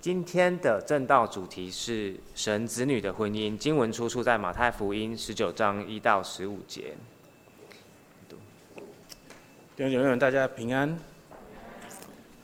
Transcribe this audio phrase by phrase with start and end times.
[0.00, 3.56] 今天的正道主题是神子女的婚姻。
[3.56, 6.94] 经文出处在马太福音十九章一到十五节。
[9.74, 10.98] 弟兄姐妹们，大家平安。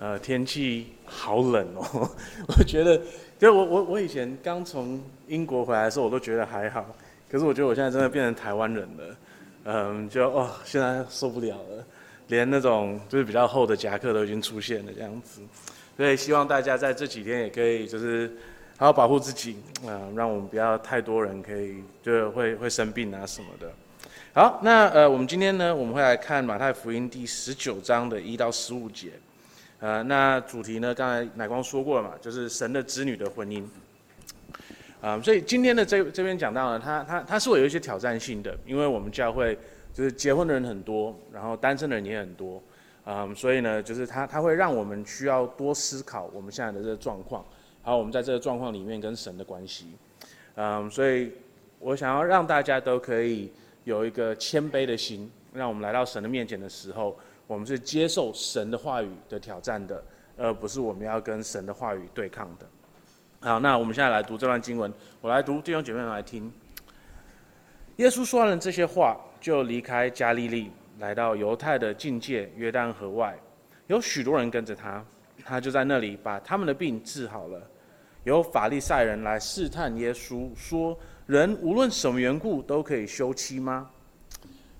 [0.00, 2.08] 呃，天气好冷哦，
[2.56, 3.00] 我觉得，
[3.38, 6.86] 就我我我以前刚从英国回来的时候，我都觉得还好。
[7.28, 9.16] 可是我觉得我现在真的变成台湾人了，
[9.64, 11.84] 嗯，就哦，现在受不了了，
[12.28, 15.40] 连那种就是比较厚的夹克都已经出现了这样子。
[15.98, 18.30] 所以希望大家在这几天也可以就是
[18.76, 23.68] 好好保护自己，啊，让我们不要太多人可以就会会生病啊什么的。
[24.32, 29.10] 好，那呃，我们今天呢，我们会来看马太福音第十九章的一到十五节，
[29.80, 33.64] 呃，那主题呢，刚才乃光说过了嘛，就是神的子女的婚姻，
[35.00, 39.58] 啊、所以今天的这这边讲到呢，它它它是会有一些挑战性的，因为我们教会
[39.92, 42.62] 就是结婚的人很多，然后单身的人也很多，
[43.10, 47.44] 嗯、所以呢，就是它它会让我们需要多思考我们现在的这个状况，
[47.82, 49.86] 还有我们在这个状况里面跟神的关系，
[50.56, 51.32] 嗯、所以
[51.78, 53.50] 我想要让大家都可以。
[53.84, 60.04] 有一个谦卑的心，让我们来到神的面前的时候，我们是接受神的话语的挑战的，
[60.36, 62.66] 而不是我们要跟神的话语对抗的。
[63.40, 64.92] 好，那我们现在来读这段经文，
[65.22, 66.52] 我来读，弟兄姐妹们来听。
[67.96, 73.38] 耶稣说完了这些话，就离开加利利，来到犹太的境界约旦河外，
[73.86, 75.04] 有许多人跟着他，
[75.44, 77.62] 他就在那里把他们的病治好了。
[78.24, 80.98] 有法利赛人来试探耶稣，说。
[81.26, 83.90] 人无论什么缘故都可以休妻吗？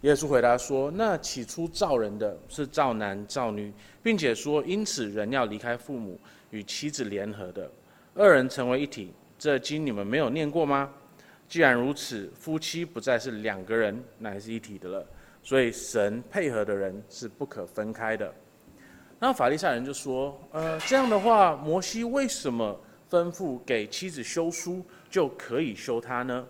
[0.01, 3.71] 耶稣回答说：“那起初造人的是造男造女，
[4.03, 6.19] 并且说，因此人要离开父母
[6.51, 7.71] 与妻子联合的，
[8.15, 9.13] 二人成为一体。
[9.39, 10.91] 这经你们没有念过吗？
[11.47, 15.07] 既然如此，夫妻不再是两个人，乃是一体的了。
[15.49, 18.31] 所以神配合的人是不可分开的。”
[19.19, 22.79] 那法利赛人就说：“呃，这样的话，摩西为什么
[23.11, 26.47] 吩咐给妻子休书？”就可以休他呢？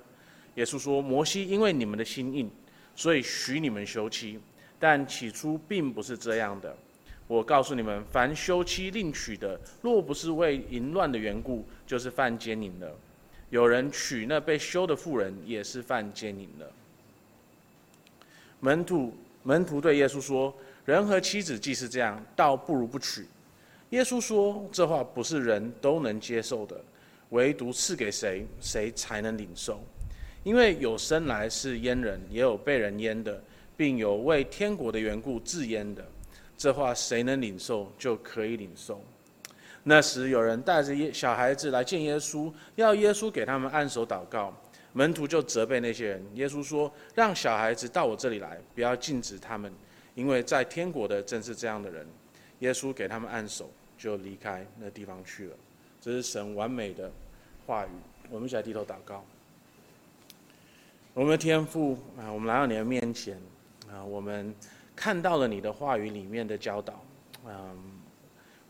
[0.57, 2.51] 耶稣说：“摩西因为你们的心硬，
[2.97, 4.37] 所以许你们休妻，
[4.81, 6.77] 但起初并不是这样的。
[7.29, 12.93] 我告诉你们，凡休妻另娶的，若不是为淫乱的缘故，就是犯奸淫了。
[13.51, 16.67] 有人娶那被休的妇人，也是犯奸淫了。”
[18.61, 20.55] 门徒门徒对耶稣说
[20.85, 23.27] ：“人和妻子既是这样，倒不如不娶。”
[23.91, 26.79] 耶稣说：“这话不是人都能接受的。”
[27.31, 29.81] 唯独赐给谁，谁才能领受。
[30.45, 33.39] 因为有生来是阉人，也有被人阉的，
[33.77, 36.03] 并有为天国的缘故自阉的。
[36.57, 39.05] 这话谁能领受，就可以领受。
[39.83, 44.55] 那时有人带着小孩子来见耶稣，要耶稣给他们按手祷告。
[44.99, 46.27] 门徒就责备那些人。
[46.35, 49.73] 耶稣说：“让小孩子到我这里来，不要禁止他们，
[50.17, 52.05] 因为在天国的正是这样的人。”
[52.59, 55.57] 耶稣给他们按手，就离开那地方去了。
[56.01, 57.09] 这是神完美的
[57.65, 57.91] 话语，
[58.29, 59.25] 我们一起来低头祷告。
[61.15, 63.41] 我们的天父啊，我们来到你的面前
[63.89, 64.53] 啊，我们
[64.97, 67.01] 看到了你的话语里面的教导，
[67.47, 67.79] 嗯，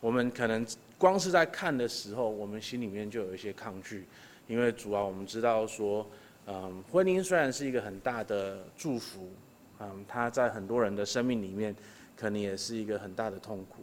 [0.00, 0.66] 我们可能
[0.98, 4.06] 光是在看的时候，我们心里面就有一些抗拒，
[4.48, 6.04] 因为主啊，我们知道说，
[6.47, 9.28] 嗯，婚姻虽然是一个很大的祝福，
[9.78, 11.72] 嗯，它在很多人的生命里面，
[12.16, 13.82] 可能也是一个很大的痛苦，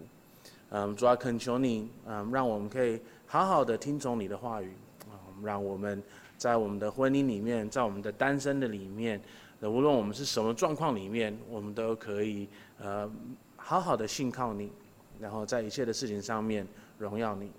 [0.72, 3.00] 嗯，主啊，恳求你，嗯，让我们可以。
[3.28, 4.72] 好好的听从你的话语
[5.10, 6.02] 啊，让我们
[6.38, 9.20] 在我们的婚姻里面，在我们的单身的里面，
[9.62, 12.48] 无论我们是什么状况里面，我们都可以
[12.80, 13.12] 呃
[13.58, 14.72] 好好的信靠你，
[15.20, 16.66] 然后在一切的事情上面
[17.00, 17.52] 荣耀你。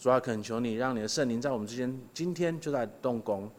[0.00, 3.50] 主要恳求你，让你的圣灵在我们之间今天就在动工，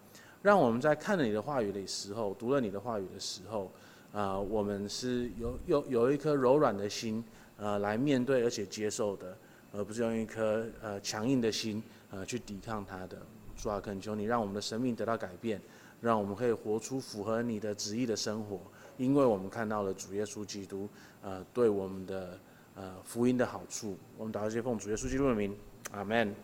[0.42, 3.72] 让我们在看了你的话语的时候，读了你的话语的时候，
[4.12, 7.24] 啊、我们是有有有一颗柔软的心，
[7.58, 9.38] 呃，来面对而且接受的。
[9.74, 13.18] 而不是用一颗呃强硬的心呃去抵抗他的。
[13.56, 15.62] 主啊，恳求你让我们的生命得到改变，
[16.02, 18.60] 让我们可以活出符合你的旨意的生活，
[18.98, 20.90] 因为我们看到了主耶稣基督
[21.22, 22.38] 呃对我们的
[22.76, 23.98] 呃福音的好处。
[24.18, 25.56] 我们祷告接奉主耶稣基督的名，
[25.92, 26.36] 阿门。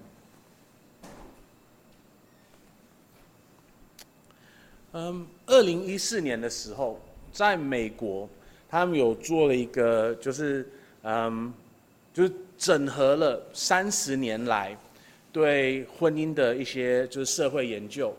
[4.93, 6.99] 嗯，二零一四年的时候，
[7.31, 8.27] 在美国，
[8.67, 10.67] 他们有做了一个，就是
[11.03, 11.53] 嗯，
[12.13, 12.33] 就是。
[12.59, 14.75] 整合了三十年来
[15.31, 18.11] 对婚姻的一些就是社会研究，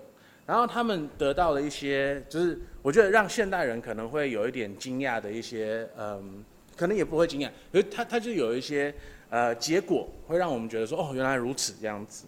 [0.47, 6.44] 然后他们得到了一些就是我觉得让现代人可能会有一点惊讶的一些嗯，
[6.76, 8.94] 可能也不会惊讶，因为他他就有一些
[9.31, 12.27] 呃结果会让我们觉得说哦，原来如此这样子。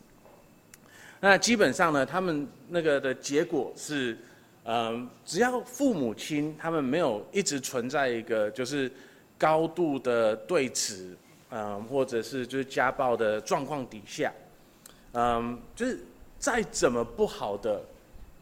[1.21, 4.19] 那基本上呢，他们那个的结果是
[4.65, 8.91] 嗯，只要父母亲他们没有一直存在一个就是
[9.39, 11.15] 高度的对峙。
[11.53, 14.33] 嗯，或者是就是家暴的状况底下，
[15.15, 15.99] 嗯，就是
[16.39, 17.83] 再怎么不好的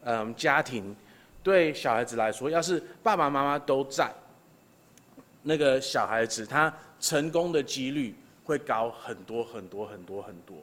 [0.04, 0.94] 嗯家庭，
[1.43, 4.12] 对小孩子来说，要是爸爸妈妈都在，
[5.43, 6.70] 那个小孩子他
[7.00, 8.14] 成功的几率
[8.48, 10.56] 会高很多很多很多很多。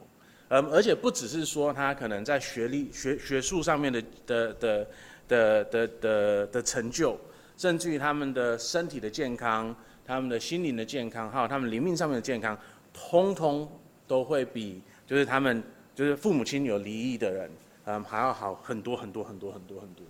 [0.48, 4.88] 嗯，而且不只是说他可能在学历学学术上面的的的
[5.28, 7.16] 的的的的成就，
[7.56, 9.74] 甚至于他们的身体的健康、
[10.04, 12.58] 他们的心灵的健康，还有他们灵命上面的健康，
[12.92, 13.70] 通通
[14.08, 15.62] 都会比就是他们
[15.94, 17.50] 就是父母亲有离异的人，
[17.84, 20.04] 嗯，还要好很多很多很多很多很多。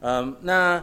[0.00, 0.82] 嗯，那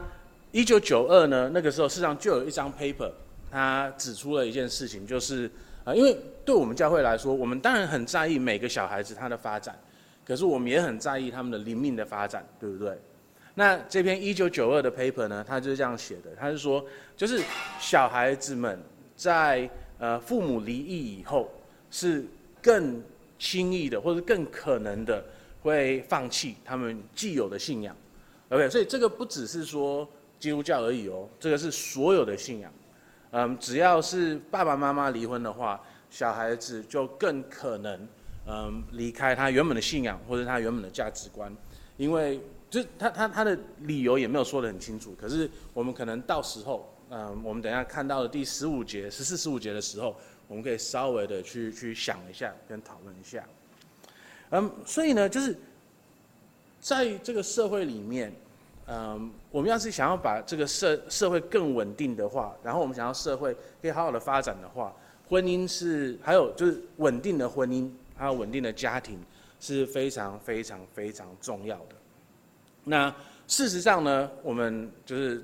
[0.52, 3.12] 一九九二呢，那个时候事实上就有一张 paper，
[3.52, 5.50] 他指出了一件事情，就是。
[5.86, 9.80] 啊，因为对我们教会来说，我们当然很在意每个小孩子他的发展，
[10.26, 12.96] 可是我们也很在意他们的灵命的发展，对不对？
[13.56, 16.86] 那这篇一九九二的 paper 呢，他就是这样写的，他是说，
[17.16, 17.42] 就是
[17.80, 18.78] 小孩子们
[19.16, 19.68] 在
[20.00, 21.50] 呃父母离异以后，
[21.90, 22.26] 是
[22.62, 23.02] 更
[23.40, 25.24] 轻易的，或者更可能的
[25.62, 27.96] 会放弃他们既有的信仰。
[28.50, 30.06] OK，所以这个不只是说
[30.38, 32.70] 基督教而已哦，这个是所有的信仰。
[33.32, 35.80] 嗯，只要是爸爸妈妈离婚的话，
[36.10, 38.08] 小孩子就更可能
[38.48, 41.56] 嗯离开他原本的信仰或者他原本的价值观，
[41.96, 42.42] 因为
[42.72, 45.16] 就他他他的理由也没有说得很清楚。
[45.20, 50.16] 可是我们可能到时候，嗯，我们等一下看到的第十五节、十四、十五节的时候，
[50.48, 53.44] 我们可以稍微的去去想一下，跟讨论一下。
[54.50, 55.56] 嗯，所以呢，就是
[56.80, 58.34] 在这个社会里面。
[58.92, 64.92] 嗯，我们要是想要把这个社社会更稳定的话，然后我们想要社会可以好好的发展的话，
[65.28, 69.20] 婚姻是还有就是稳定的婚姻，还有稳定的家庭
[69.60, 71.96] 是非常非常非常重要的。
[72.84, 73.14] 那
[73.46, 75.44] 事实上呢，我们就是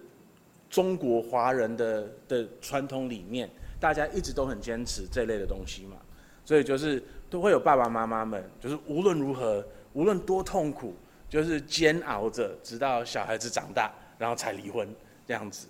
[0.68, 3.48] 中国华人的的传统里面，
[3.80, 5.98] 大家一直都很坚持这类的东西嘛，
[6.44, 9.64] 所以就是都会有爸爸妈妈们，就是无论如何，
[9.94, 10.96] 无论多痛苦。
[11.36, 14.88] 就是煎熬着，直到小孩子长大，然后才离婚
[15.28, 15.68] 这样子。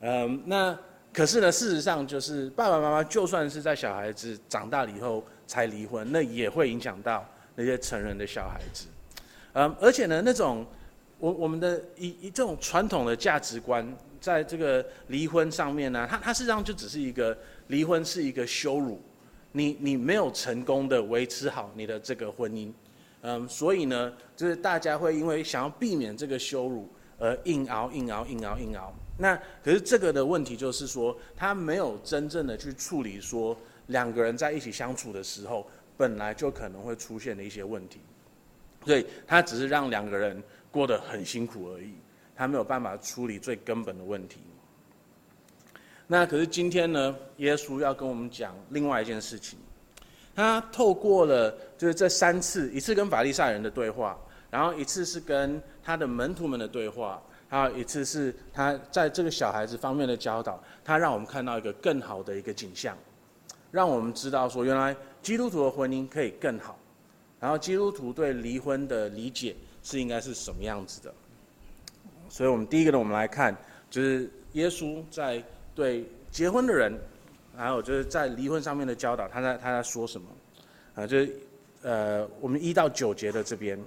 [0.00, 0.76] 嗯，那
[1.12, 8.88] 可是呢，事实上就是爸爸妈妈就算是在小孩子长大了以后才离婚，那也会影响到那些成人的小孩子。
[9.52, 10.66] 嗯，而且呢，那种
[11.18, 17.38] 我我们的一一这种传统的价值观，在这个离婚上面呢，它它事实上就只是一个
[17.68, 19.00] 离婚是一个羞辱，
[19.52, 22.72] 你你没有成功的维持好你的这个婚姻。
[23.22, 26.88] 嗯，所以呢，就是大家会因为想要避免这个羞辱
[27.18, 28.92] 而硬熬、硬熬、硬熬、硬熬。
[29.18, 33.54] 那可是这个的问题就是说，他没有真正的去处理说
[33.88, 35.68] 两个人在一起相处的时候
[35.98, 38.00] 本来就可能会出现的一些问题，
[38.86, 41.92] 所以他只是让两个人过得很辛苦而已，
[42.34, 44.40] 他没有办法处理最根本的问题。
[46.06, 49.58] 那可是今天呢，耶稣要跟我们讲另外一件事情。
[50.34, 54.18] 他透过了就是这三次，一次跟法利赛人的对话，
[54.48, 60.62] 然后一次是跟他的门徒们的对话，还有一次是他在这个小孩子方面的教导。
[60.84, 62.96] 他让我们看到一个更好的一个景象，
[63.70, 66.78] 让我们知道说，原来基督徒的婚姻可以更好，
[67.38, 71.12] 然后基督徒对离婚的理解是应该是什么样子的。
[72.28, 73.54] 所以，我们第一个呢，我们来看
[73.90, 75.42] 就是耶稣在
[75.74, 76.96] 对结婚的人。
[77.56, 80.26] 还有就是在离婚上面的教导，他在他在说什么？
[80.94, 81.36] 啊，就是
[81.82, 83.78] 呃，我们一到九节的这边，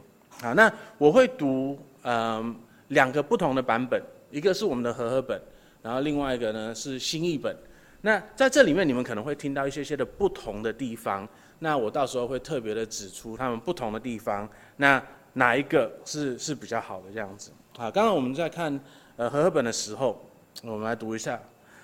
[0.42, 2.56] 啊，那我会读嗯、呃、
[2.90, 5.40] 两个不同的版本，一个是我们的和合本，
[5.82, 7.56] 然后另外一个呢是新译本。
[8.02, 11.28] 那在这里面，你们可能会听到一些些的不同的地方，
[11.60, 14.48] 那我到时候会特别的指出他们不同的地方，
[14.78, 15.02] 那
[15.34, 17.52] 哪一个是是比较好的这样子？
[17.78, 18.80] 啊，刚刚我们在看
[19.16, 20.22] 呃和合本的时候，
[20.64, 21.40] 我们来读一下。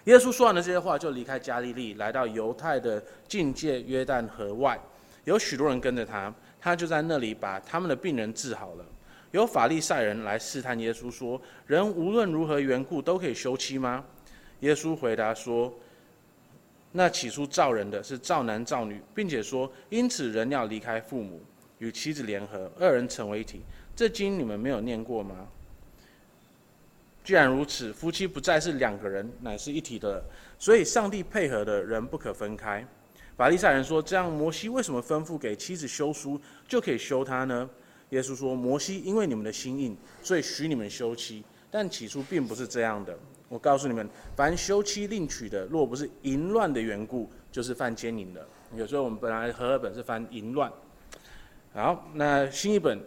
[0.10, 4.80] 耶稣说完了这些话，就离开加利利，来到犹太的境界约旦河外，
[5.26, 8.86] 有许多人跟着他，他就在那里把他们的病人治好了。
[9.30, 14.04] 有法利赛人来试探耶稣，说：“人无论如何缘故都可以休妻吗？”
[14.62, 15.72] 耶稣回答说
[16.92, 21.40] ：“那起初造人的是造男造女，并且说，因此人要离开父母，
[21.78, 23.62] 与妻子联合，二人成为一体。
[23.96, 25.48] 这经你们没有念过吗？”
[27.30, 30.20] 既然如此，夫妻不再是两个人，乃是一体的。
[30.58, 32.84] 所以，上帝配合的人不可分开。
[33.38, 37.70] 法利赛人说：“这样，摩西为什么吩咐给妻子休书，就可以休她呢？”
[38.10, 41.46] 耶稣说：“摩西因为你们的心硬，所以许你们休妻。
[41.70, 43.16] 但起初并不是这样的。
[43.48, 48.44] 我告诉你们，凡休妻另娶的，若不是淫乱的缘故，就是犯奸淫的。
[48.76, 50.74] 有时候我们本来和合本是翻淫乱。
[51.76, 53.00] 好，那新译本。”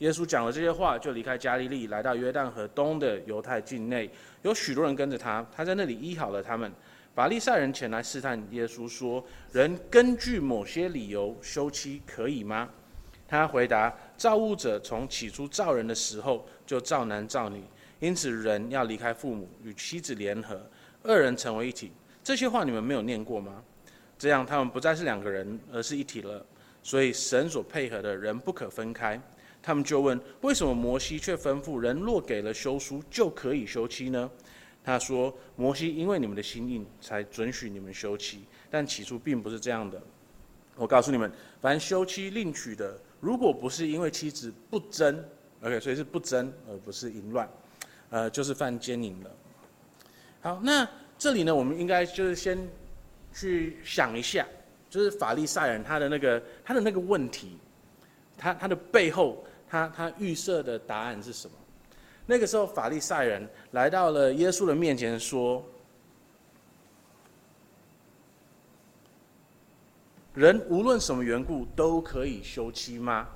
[0.00, 5.46] 耶稣讲了这些话，就离开加利利，来到约旦河东的犹太境内，有许多人跟着他。
[5.54, 6.72] 他在那里医好了他们，
[7.14, 12.66] 法利赛人前来试探耶稣，说：“人根据某些理由休妻可以吗？”
[13.28, 17.62] 他回答：“造物者从起初造人的时候就造男造女，
[17.98, 20.58] 因此人要离开父母与妻子联合，
[21.02, 21.92] 二人成为一体。
[22.24, 23.62] 这些话你们没有念过吗？
[24.18, 26.42] 这样他们不再是两个人，而是一体了。
[26.82, 29.20] 所以神所配合的人不可分开。”
[29.62, 34.30] 他们就问：“为什么摩西却吩咐人若给了休书就可以休妻呢？”
[34.82, 40.00] 他说：“摩西因为你们的心硬，才准许你们休妻，但起初并不是这样的。
[40.76, 45.22] 我告诉你们，凡休妻另娶的，如果不是因为妻子不贞
[45.60, 47.46] ，OK，所以是不贞而不是淫乱，
[48.08, 49.30] 呃，就是犯奸淫了。
[50.40, 50.88] 好，那
[51.18, 52.58] 这里呢，我们应该就是先
[53.34, 54.46] 去想一下，
[54.88, 57.58] 就是法利赛人他的那个他的那个问题，
[58.38, 61.56] 他他的背后，他他预设的答案是什么？
[62.26, 65.64] 那个时候，法利赛人来到了耶稣的面前，说
[70.34, 73.28] ：“人无论什么缘故都可以休妻吗？”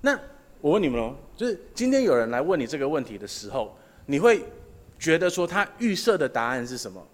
[0.00, 0.18] 那
[0.60, 3.76] 我问你们哦，就是今天有人来问你这个问题的时候，
[4.06, 4.44] 你会
[4.98, 7.04] 觉得说他预设的答案是什么？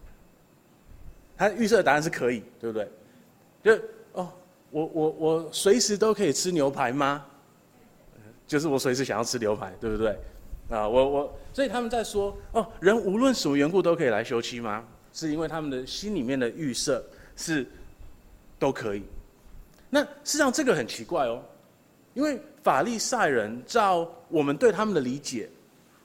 [1.36, 2.88] 他预设的答案是可以，对不对？
[3.62, 4.32] 就哦，
[4.70, 7.26] 我我我随时都可以吃牛排吗？
[8.46, 10.16] 就是我随时想要吃牛排，对不对？
[10.68, 14.84] 啊，我我，所以他们在说哦，人无论什么缘故都可以来休妻吗？
[15.12, 17.04] 是因为他们的心里面的预设
[17.36, 17.66] 是
[18.58, 19.02] 都可以。
[19.88, 21.40] 那事实上这个很奇怪哦，
[22.14, 25.48] 因为法利赛人照我们对他们的理解，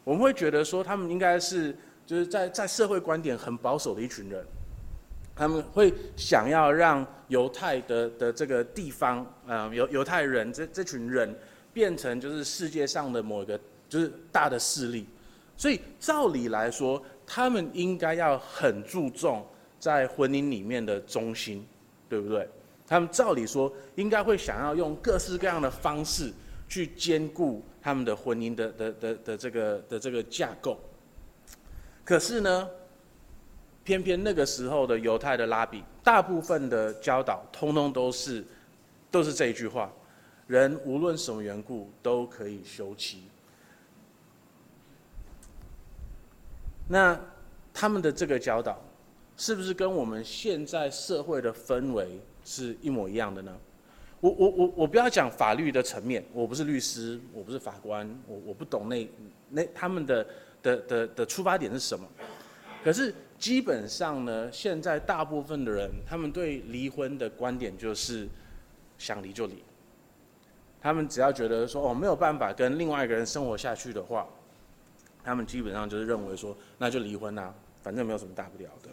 [0.04, 4.46] 我们会觉得说他们应该是就是在在社会观点很保守的一群人，
[5.36, 11.36] 他们会想要让犹太的的这个地方，嗯，犹犹太人这这群人
[11.74, 13.60] 变成就是世界上的某一个。
[13.92, 15.06] 就是大的势力，
[15.58, 19.46] 所以照理来说，他们应该要很注重
[19.82, 21.68] 在婚姻里面的忠心，
[22.08, 22.48] 对不对？
[22.88, 26.32] 他们照理说应该会想要用各式各样的方式
[26.70, 30.80] 去兼顾他们的婚姻的的的的这个的这个架构。
[32.06, 32.70] 可是呢，
[33.84, 38.42] 偏偏那个时候的犹太的拉比，大部分的教导通通都是
[39.12, 39.92] 都是这一句话：
[40.52, 43.24] 人无论什么缘故都可以休妻。
[46.90, 47.18] 那
[47.74, 48.78] 他们的这个教导，
[49.38, 53.58] 是不是跟我们现在社会的氛围是一模一样的呢？
[54.20, 59.10] 我我我我不要讲法律的层面，我不是律师，我不是法官，我我不懂那
[59.48, 60.28] 那他们的
[60.62, 62.06] 的的的出发点是什么。
[62.84, 68.28] 可是基本上呢，现在大部分的人，他们对离婚的观点就是
[68.98, 69.64] 想离就离。
[70.82, 74.28] 他们只要觉得说哦，没有办法跟另外一个人生活下去的话。
[75.24, 78.90] 他们基本上就是认为说，那就离婚啊，反正没有什么大不了的。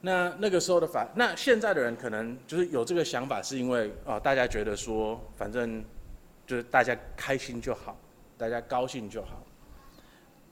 [0.00, 5.84] 那那个时候的法，那现在的人可能就是有这个想法，是因为啊，大家觉得说，反正
[6.46, 7.98] 就是大家开心就好，
[8.38, 9.42] 大家高兴就好。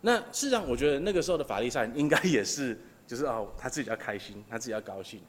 [0.01, 5.23] 那事实上，我觉得那个时候的法利赛人应该也是，就是哦，他自己要开心，他自己要高兴，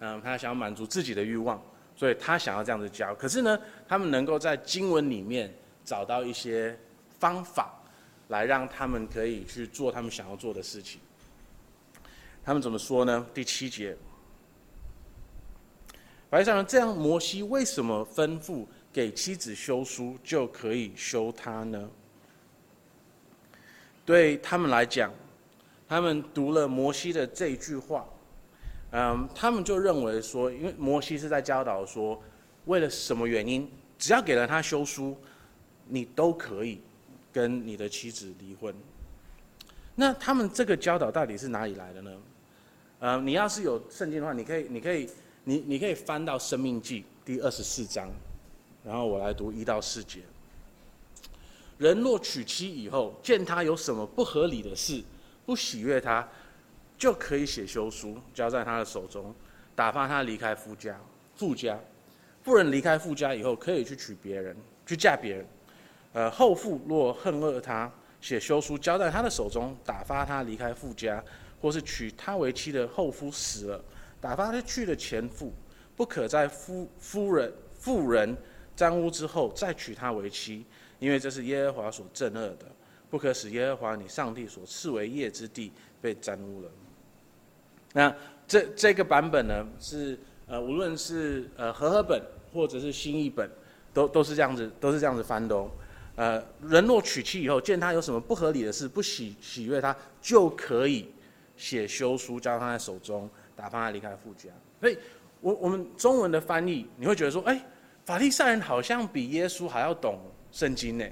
[0.00, 1.62] 嗯，他想要满足自己的欲望，
[1.98, 3.14] 所以他想要这样子教。
[3.16, 5.52] 可是呢，他们能够在经文里面
[5.84, 6.74] 找到一些。
[7.20, 7.74] 方法
[8.28, 11.00] 来让他们可以去做他们想要做的事情。
[12.44, 13.26] 他们怎么说呢？
[13.34, 13.96] 第七节，
[16.30, 21.90] 法利赛人这样，摩西为什么吩咐给妻子休书就可以休他呢？
[24.06, 25.12] 对他们来讲，
[25.88, 28.08] 他们读了摩西的这句话，
[28.90, 32.22] 嗯，他们就认为说，因为摩西是在教导说，
[32.66, 35.16] 为了什么原因，只要给了他休书，
[35.86, 36.80] 你都可以。
[37.30, 38.74] 跟你的妻子离婚，
[39.94, 42.10] 那他们这个教导到底是哪里来的呢？
[42.98, 45.08] 呃，你要是有圣经的话，你可以，你可以，
[45.44, 48.08] 你你可以翻到《生命记》第二十四章，
[48.82, 50.20] 然后我来读一到四节。
[51.76, 55.00] 人若娶妻以后，见他有什么不合理的事，
[55.46, 56.26] 不喜悦他，
[56.98, 59.34] 就可以写休书交在他的手中，
[59.76, 61.00] 打发他离开夫家。
[61.36, 61.78] 富家，
[62.42, 65.46] 妇人离开夫家以后，可以去娶别人，去嫁别人。
[66.12, 67.88] 呃，后父若恨恶他，
[68.20, 71.22] 写休书交在他的手中，打发他离开富家，
[71.60, 73.84] 或是娶他为妻的后夫死了，
[74.20, 75.52] 打发他去的前夫，
[75.94, 78.36] 不可在夫夫人妇人
[78.74, 80.66] 沾污之后再娶她为妻，
[80.98, 82.66] 因为这是耶和华所憎恶的，
[83.08, 86.70] 不可使耶和华你上帝所赐为业之地被沾污了。
[87.98, 88.14] 那
[88.46, 93.50] 这这个版本呢，是呃，无论是呃和合本或者是新译本，
[93.92, 95.68] 都都是这样子，都是这样子翻的哦。
[96.14, 101.12] 呃，人若娶妻以后，见他有什么不合理的事，不喜喜悦他，就可以
[101.56, 104.48] 写休书交他在手中，打发他离开父家。
[104.80, 104.96] 所以，
[105.40, 107.60] 我我们中文的翻译，你会觉得说，哎，
[108.04, 110.20] 法利赛人好像比耶稣还要懂
[110.52, 111.04] 圣经呢？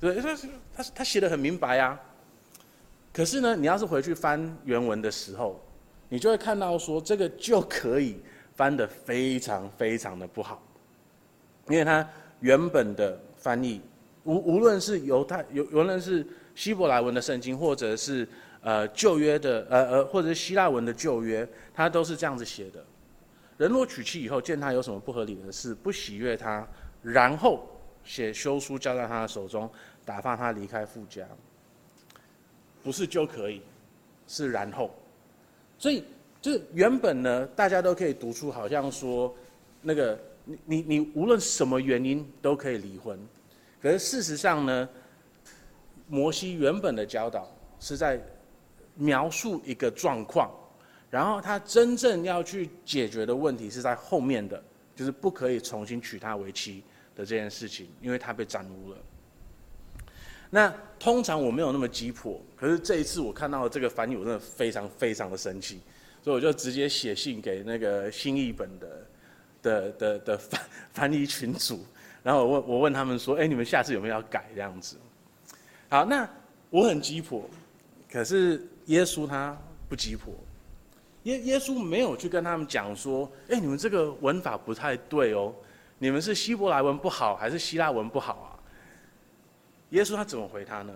[0.00, 0.36] 对，他
[0.74, 1.96] 他他写的很明白啊。
[3.12, 5.64] 可是呢，你要是回去翻原文的时候，
[6.08, 8.20] 你就会看到说，这个就可以
[8.54, 10.62] 翻得非常非常的不好，
[11.68, 12.08] 因为他
[12.40, 13.80] 原本的翻译，
[14.24, 18.26] 无无论是犹太，有无论是希伯来文的圣经，或者是
[18.62, 22.82] 呃旧约的，呃呃，或者是希腊文的旧约，他都是这样子写的。
[23.58, 26.66] 人若娶妻以后，见他有什么不合理的事，不喜悦他，
[27.02, 27.66] 然后
[28.02, 29.70] 写休书交在他的手中，
[30.04, 31.26] 打发他离开富家，
[32.82, 33.60] 不是就可以，
[34.26, 34.90] 是然后。
[35.78, 36.02] 所以，
[36.42, 39.32] 就是原本呢，大家都可以读出，好像说，
[39.80, 43.18] 那个你你你无论什么原因都可以离婚。
[43.80, 44.88] 可是事实上呢，
[46.08, 48.20] 摩西原本的教导是在
[48.96, 50.50] 描述一个状况，
[51.10, 54.60] 然后他真正要去解决的问题是在后面的，
[54.96, 56.82] 就是不可以重新娶她为妻
[57.14, 58.98] 的这件事情，因为他被玷污了。
[60.50, 65.80] 那通常我没有那么急迫，可是这一次我看到这个翻译，我真的非常非常的生气，
[66.22, 69.06] 所以我就直接写信给那个新译本的
[69.62, 70.60] 的的的翻
[70.92, 71.84] 翻译群组，
[72.22, 74.96] 然后我问我问他们说，哎，你们下次有没有要改这样子？
[75.90, 76.28] 好，那
[76.70, 77.48] 我很急迫，
[78.10, 79.56] 可是耶稣他
[79.88, 80.32] 不急迫，
[81.24, 85.54] 耶耶稣没有去跟他们讲说，哎，你们这个文法不太对哦，
[85.98, 88.57] 你们是希伯来文不好还是希腊文不好啊？
[89.90, 90.92] 耶稣他怎么回他呢？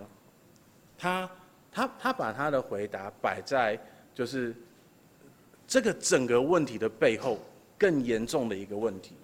[0.97, 1.29] 他
[1.71, 3.77] 他他把他的回答摆在
[4.13, 4.55] 就是
[5.67, 7.39] 这个整个问题的背后
[7.77, 9.15] 更严重的一个问题。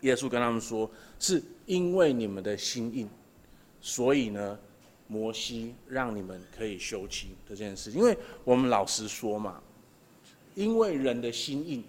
[0.00, 0.90] 耶稣跟他们说
[1.20, 3.08] ：“是因为你们的心硬，
[3.80, 4.58] 所以呢，
[5.06, 7.90] 摩西让你们可以休妻的这件事。
[7.90, 9.60] 因为我们老实说嘛，
[10.54, 11.84] 因为人的心硬，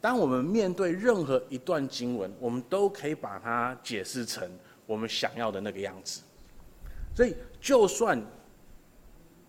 [0.00, 4.50] 当我们面对任何一段经文，我们都可以把它解释成
[4.84, 6.20] 我们想要的那个样子。”
[7.16, 8.22] 所以，就算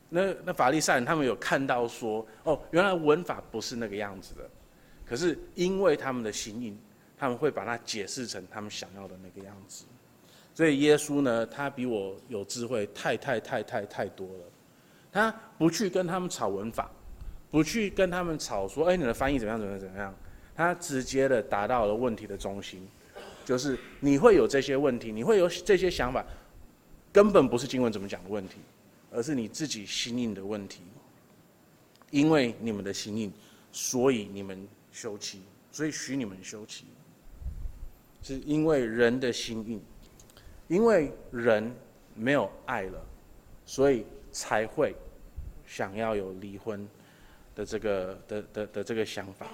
[0.10, 4.49] 那那法利赛人他们有看到说，哦，原来文法不是那个样子的，
[5.06, 6.77] 可是因为他们的心意，
[7.17, 9.84] 他们会把它解释成他们想要的那个样子。
[10.56, 14.43] 所以耶稣呢，他比我有智慧太太太太太多了。
[15.12, 16.89] 他不去跟他们吵文法，
[17.51, 20.15] 不去跟他们吵说，哎，你的翻译怎么样怎么样怎么样？
[20.56, 22.88] 他直接的达到了问题的中心，
[23.43, 26.25] 就是你会有这些问题，你会有这些想法。
[27.17, 28.58] 根本不是经文怎么讲的问题，
[29.12, 30.82] 而是你自己心硬的问题。
[32.12, 33.34] 因为你们的心硬，
[33.71, 36.86] 所以你们休妻，所以许你们休妻，
[38.21, 39.82] 是因为人的心硬，
[40.67, 41.75] 因为人
[42.13, 43.03] 没有爱了，
[43.65, 44.93] 所以才会
[45.65, 46.88] 想要有离婚
[47.56, 49.47] 的这个的的的这个想法。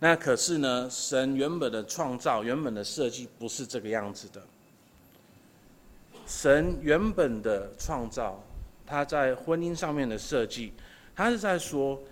[0.00, 4.42] 那可是呢，神原本的创造，原本的设计不是这个样子的。
[6.26, 8.42] 神原本的创造，
[8.84, 10.72] 他在婚姻上面的设计，
[11.14, 12.02] 他是在说，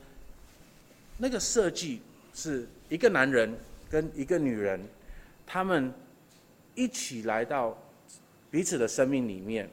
[1.18, 2.00] 那个设计
[2.32, 3.52] 是一个男人
[3.90, 4.80] 跟一个女人，
[5.44, 5.92] 他们
[6.76, 7.76] 一起来到
[8.52, 9.68] 彼此的生命里面，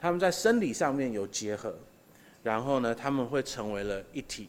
[0.00, 1.74] 他们在生理上面有结合，
[2.44, 4.48] 然后呢，他们会成为了一体，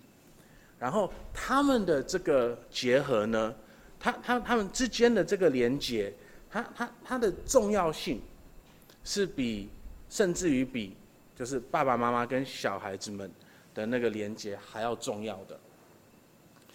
[0.77, 3.55] 然后他们的这个结合呢，
[3.99, 6.13] 他他他们之间的这个连接，
[6.47, 8.21] 他他他的重要性。
[9.05, 9.69] 是比，
[10.09, 10.97] 甚至于比，
[11.37, 13.31] 就是爸爸妈妈跟小孩子们
[13.73, 15.57] 的那个连接还要重要的。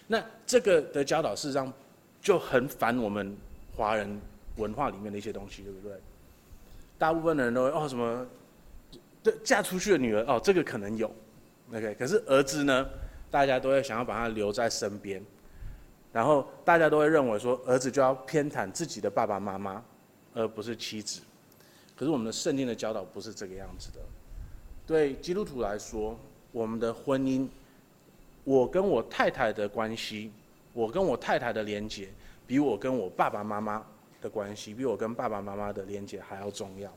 [0.07, 1.71] 那这个的教导事实上
[2.23, 3.37] 就很反我们
[3.77, 4.19] 华人
[4.57, 6.01] 文化里面的一些东西，对不对？
[6.99, 8.27] 大部分的人都会哦什么，
[9.23, 11.11] 对，嫁出去的女儿哦这个可能有
[11.73, 12.89] ，OK，可是儿子呢，
[13.31, 15.21] 大家都会想要把他留在身边，
[16.13, 19.83] 然后大家都会认为说儿子就要偏袒自己的爸爸妈妈，
[20.35, 21.23] 而不是妻子。
[22.01, 24.01] 可是我们的圣经的教导不是这个样子的。
[24.87, 26.19] 对基督徒来说，
[26.51, 27.47] 我们的婚姻，
[28.43, 30.33] 我跟我太太的关系，
[30.73, 32.09] 我跟我太太的连结，
[32.47, 33.85] 比我跟我爸爸妈妈
[34.23, 36.91] 的关系，比我跟爸爸妈妈的连结还要重要。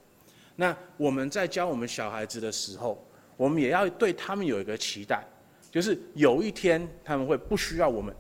[0.56, 5.22] 那我们在教我们小孩子的时候，我们也要对他们有一个期待，
[5.70, 8.16] 就是有一天他们会不需要我们，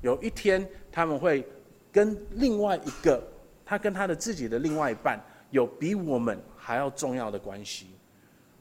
[0.00, 1.46] 有一天他们会
[1.92, 3.22] 跟另外一个，
[3.66, 5.22] 他跟他的自己的另外一半。
[5.50, 7.88] 有比我们还要重要的关系，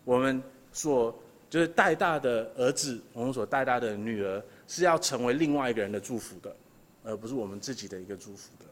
[0.03, 1.13] 我们所
[1.49, 6.55] 就是带大的儿子，我们所带大的女儿，是要成为另外一个人的祝福的，
[7.03, 8.65] 而不是我们自己的一个祝福的。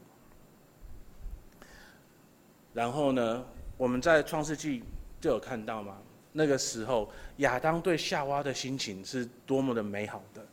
[2.74, 3.46] 然后呢，
[3.78, 4.84] 我们在创世纪
[5.22, 5.98] 就有看到嘛，
[6.32, 10.46] 那个时候，亚当对夏娃的心情是多么的美好的。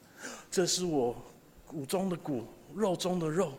[0.51, 1.17] 这是我
[1.67, 2.45] 骨中的骨，
[2.75, 3.53] 肉中的肉，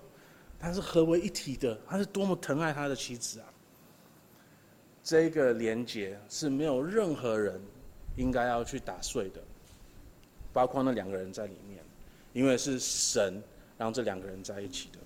[0.60, 1.76] 它是合为一体的。
[1.88, 3.51] 他是多么疼爱他的妻子啊！
[5.12, 7.62] 这个连结是没有任何人
[8.16, 9.42] 应该要去打碎的，
[10.54, 11.84] 包括那两个人在里面，
[12.32, 13.44] 因为是神
[13.78, 15.00] 让这两个人在一起的。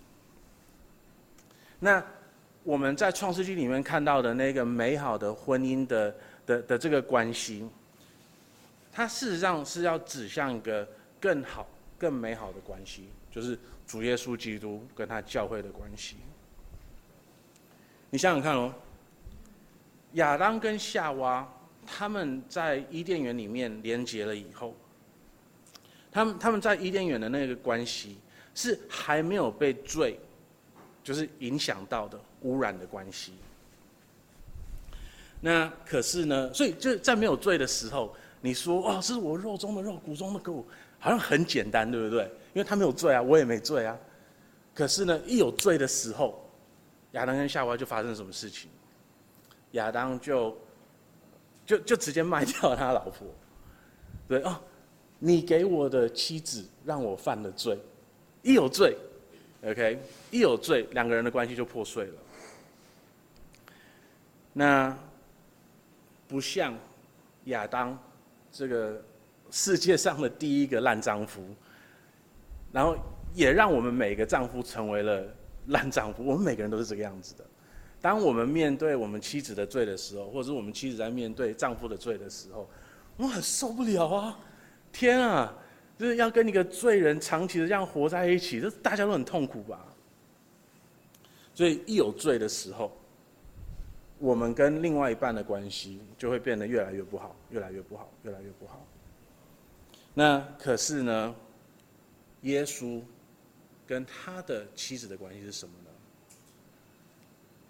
[1.80, 2.06] 那
[2.62, 6.16] 我们在创世纪里面看到的那个美好的婚姻的
[6.46, 7.68] 的的这个关系，
[8.92, 10.88] 它事实上是要指向一个
[11.20, 16.18] 更好、更美好的关系，就是主耶稣基督跟他教会的关系。
[18.12, 18.72] 你想想看哦，
[20.16, 21.48] 亚当跟夏娃
[21.86, 24.76] 他们在伊甸园里面连结了以后，
[26.12, 28.18] 他们他们在伊甸园的那个关系
[28.54, 30.20] 是还没有被罪，
[31.04, 33.34] 就是影响到的污染的关系。
[35.42, 40.66] 那可是呢，所以就在没有罪的时候，你说哦，这是我肉中的肉，骨中的骨，
[40.98, 42.24] 好像很简单，对不对？
[42.54, 43.96] 因为他没有罪啊，我也没罪啊。
[44.74, 46.50] 可是呢，一有罪的时候，
[47.12, 48.70] 亚当跟夏娃就发生什么事情？
[49.76, 50.58] 亚当就
[51.66, 53.28] 就就直接卖掉他老婆，
[54.28, 54.60] 对哦，
[55.20, 57.80] 你给我的妻子让我犯了罪，
[58.42, 58.98] 一有罪
[59.64, 59.98] ，OK，
[60.32, 62.14] 一有罪，两个人的关系就破碎了。
[64.52, 64.98] 那。
[66.28, 66.76] 不像
[67.46, 67.96] 亚当
[68.52, 69.00] 这个
[69.52, 71.40] 世界上的第一个烂丈夫，
[72.72, 72.98] 然后
[73.36, 75.24] 也让我们每个丈夫成为了
[75.68, 76.26] 烂丈夫。
[76.26, 77.46] 我们每个人都是这个样子的。
[78.06, 82.70] 当我们面对我们妻子的罪的时候，或者是我们妻子在面对丈夫的罪的时候，
[83.18, 84.40] 我很受不了啊！
[84.94, 85.52] 天啊，
[85.98, 89.84] 就是要跟一个罪人长期的这样活在一起，这大家都很痛苦吧？
[91.56, 92.96] 所以一有罪的时候，
[94.20, 98.86] 我们跟另外一半的关系就会变得越来越不好，越来越不好，越来越不好。
[100.14, 101.36] 那可是呢，
[102.42, 103.02] 耶稣
[103.88, 105.85] 跟他的妻子的关系是什么呢？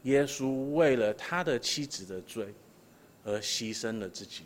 [0.06, 2.48] 耶稣为了他的妻子的罪
[3.24, 4.44] 而牺牲了自己。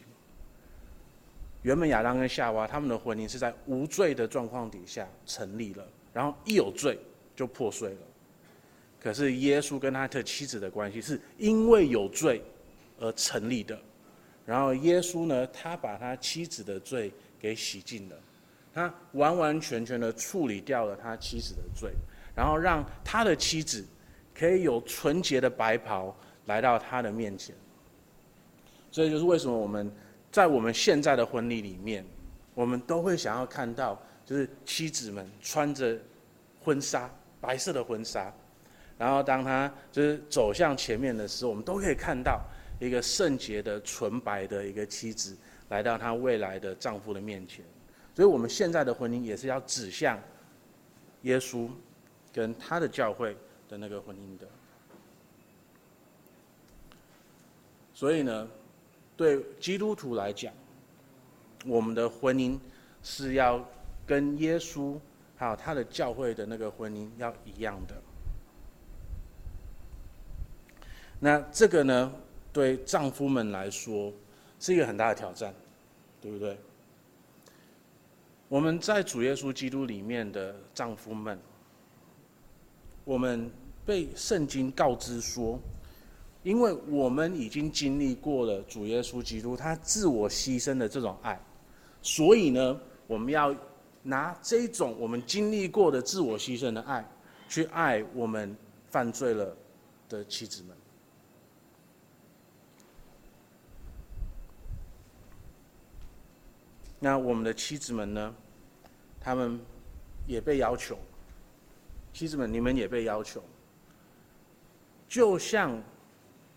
[1.62, 6.98] 原本亚当跟夏娃他们的婚姻是在无罪的状况底下成立了，然后一有罪
[7.36, 7.98] 就破碎了。
[9.02, 12.42] 可是耶稣跟他的妻子的关系是因为有罪
[12.98, 13.78] 而成立的，
[14.46, 18.16] 然后耶稣呢，他把他妻子的罪给洗净了，
[18.74, 21.92] 他完完全全的处理掉了他妻子的罪，
[22.34, 23.86] 然后让他的妻子
[24.40, 27.54] 可以有纯洁的白袍来到他的面前。
[28.90, 29.92] 所以就是为什么我们
[30.32, 32.06] 在我们现在的婚礼里面，
[32.56, 35.98] 我们都会想要看到，就是妻子们穿着
[36.64, 37.10] 婚纱，
[37.42, 38.34] 白色的婚纱。
[38.98, 42.42] 然后，当他就是走向前面的时候，我们都可以看到
[42.80, 45.38] 一个圣洁的、纯白的一个妻子
[45.70, 47.64] 来到她未来的丈夫的面前。
[48.14, 50.20] 所以，我们现在的婚姻也是要指向
[51.22, 51.70] 耶稣
[52.34, 53.38] 跟他的教会
[53.70, 54.46] 的那个婚姻的。
[57.94, 58.48] 所以呢，
[59.16, 60.54] 对基督徒来讲，
[61.66, 62.60] 我们的婚姻
[63.04, 63.66] 是要
[64.08, 64.98] 跟耶稣
[65.38, 67.96] 还有他的教会的那个婚姻要一样的。
[71.20, 72.14] 那这个呢，
[72.54, 74.12] 对丈夫们来说
[74.60, 75.54] 是一个很大的挑战，
[76.22, 76.58] 对不对？
[78.48, 81.38] 我们在主耶稣基督里面的丈夫们，
[83.04, 83.52] 我们
[83.90, 85.60] 被圣经告知说，
[86.44, 91.42] 因为我们已经经历过了主耶稣基督他自我牺牲的这种爱，
[92.04, 93.56] 所以呢，我们要
[94.04, 97.04] 拿这种我们经历过的自我牺牲的爱，
[97.48, 98.56] 去爱我们
[98.92, 99.58] 犯罪了
[100.08, 100.78] 的妻子们。
[107.00, 108.36] 那我们的妻子们呢？
[109.20, 109.60] 他们
[110.28, 110.96] 也被要求，
[112.14, 113.44] 妻子们，你们也被要求，
[115.10, 115.82] 就像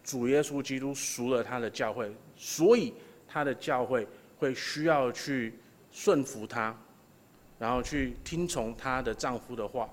[0.05, 2.95] 主耶稣基督赎了他的教会，所以
[3.27, 4.07] 他的教会
[4.38, 5.59] 会需要去
[5.91, 6.77] 顺服他，
[7.59, 9.88] 然后去听从他的丈夫的话，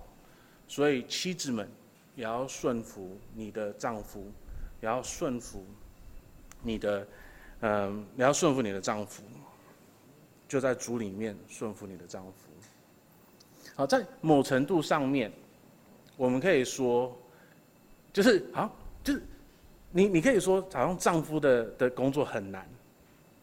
[0.68, 1.68] 所以妻子们
[2.16, 4.30] 也要顺服你的丈夫，
[4.82, 5.66] 也要顺服
[6.62, 7.08] 你的，
[7.62, 9.24] 嗯、呃，也要顺服你的丈夫。
[10.50, 12.50] 就在主里面顺服你的丈夫。
[13.76, 15.32] 好，在某程度上面，
[16.18, 17.16] 我们可以说，
[18.12, 18.72] 就是啊，
[19.04, 19.22] 就是
[19.92, 22.68] 你你可以说，好像丈夫的的工作很难，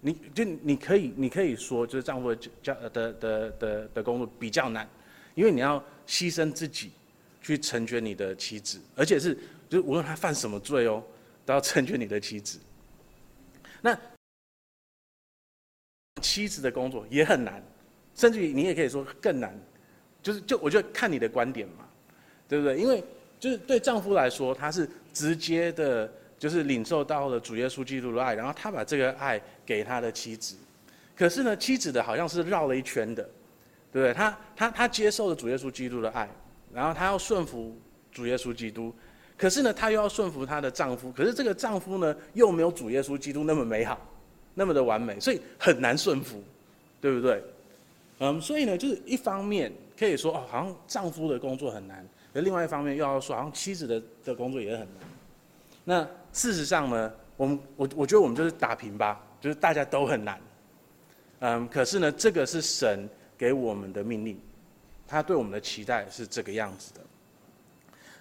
[0.01, 4.89] 你就你可以你可以说，就是丈夫的的的的的的工作比较难，
[5.35, 6.93] 因为你要牺牲自己
[7.41, 9.35] 去成全你的妻子，而且是
[9.69, 11.03] 就是无论他犯什么罪哦，
[11.45, 12.59] 都要成全你的妻子。
[13.81, 13.97] 那
[16.23, 17.63] 妻子的工作也很难，
[18.15, 19.57] 甚至于你也可以说更难，
[20.23, 21.87] 就是就我觉得看你的观点嘛，
[22.49, 22.77] 对不对？
[22.79, 23.05] 因为
[23.39, 30.57] 就是对丈夫来说，他是直接的，就是领受到了主耶稣基督的爱，然后他把这个爱给他的妻子。
[31.15, 33.23] 可是呢，妻子的好像是绕了一圈的，
[33.93, 34.13] 对不对？
[34.13, 36.29] 他他他接受了主耶稣基督的爱，
[36.73, 37.77] 然后他要顺服
[38.13, 38.95] 主耶稣基督。
[39.39, 44.01] 可是呢，她又要顺服她的丈夫，可是这个丈夫呢，又没有主耶稣基督那么美好，
[44.55, 46.43] 那么的完美，所以很难顺服，
[47.03, 47.45] 对不对？
[48.21, 52.03] 嗯，所以呢，就是一方面可以说哦，好像丈夫的工作很难，
[52.41, 54.89] 另外一方面又要说，好像妻子的的工作也很难。
[55.85, 60.41] 那事实上呢，我们我我觉得我们就是打平吧，就是大家都很难。
[61.41, 64.41] 嗯，可是呢，这个是神给我们的命令，
[65.07, 67.01] 他对我们的期待是这个样子的。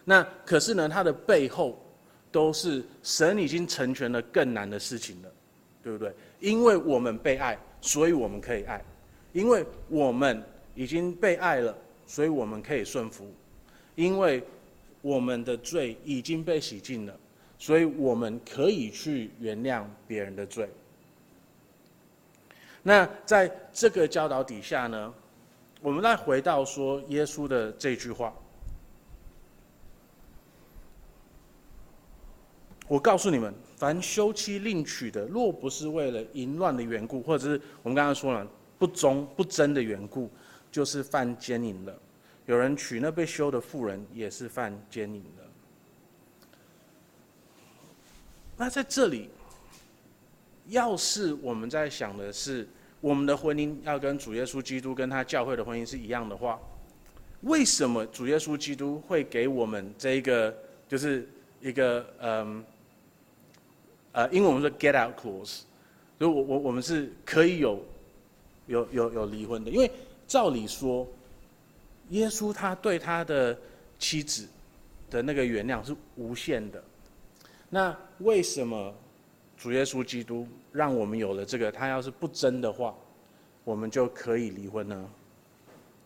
[0.03, 1.83] 那可是呢，它的背后
[2.31, 5.31] 都是神已经成全了更难的事情了，
[5.81, 6.13] 对不对？
[6.39, 8.79] 因为我们被爱，所以我们可以爱；
[9.33, 10.43] 因为我们
[10.75, 11.75] 已经被爱了，
[12.05, 13.25] 所以我们可以顺服；
[13.95, 14.43] 因为
[15.01, 17.17] 我们的罪已经被洗净了，
[17.57, 20.69] 所以我们可以去原谅别人的罪。
[22.83, 25.13] 那在这个教导底下呢，
[25.81, 28.33] 我们再回到说耶稣的这句话。
[32.87, 40.29] 我告诉你们，凡休妻另娶的，若不是为了淫乱的缘故，或者是我们刚刚说了不忠不贞的缘故，
[40.71, 41.99] 就是犯奸淫了。
[42.45, 45.43] 有人娶那被休的妇人，也是犯奸淫的。
[48.57, 49.29] 那在这里，
[50.67, 52.67] 要是我们在想的是
[53.01, 56.59] 我们的婚姻要跟主耶稣基督跟他教会的婚姻是一样的话，
[57.41, 60.55] 为什么主耶稣基督会给我们这一个
[60.87, 61.27] 就是
[61.61, 62.63] 一个嗯？
[64.13, 65.63] 呃，因为我们说 get out clause，
[66.17, 67.83] 所以我我我们是可以有
[68.67, 69.91] 有有有离婚的，因为
[70.25, 71.05] 照理说，
[72.09, 73.57] 耶稣他对他的
[73.99, 74.47] 妻子
[75.09, 76.83] 的那个原谅是无限的，
[77.69, 78.93] 那为什么
[79.57, 81.71] 主耶稣基督让我们有了这个？
[81.71, 82.95] 他要是不争的话，
[83.63, 85.09] 我们就可以离婚呢？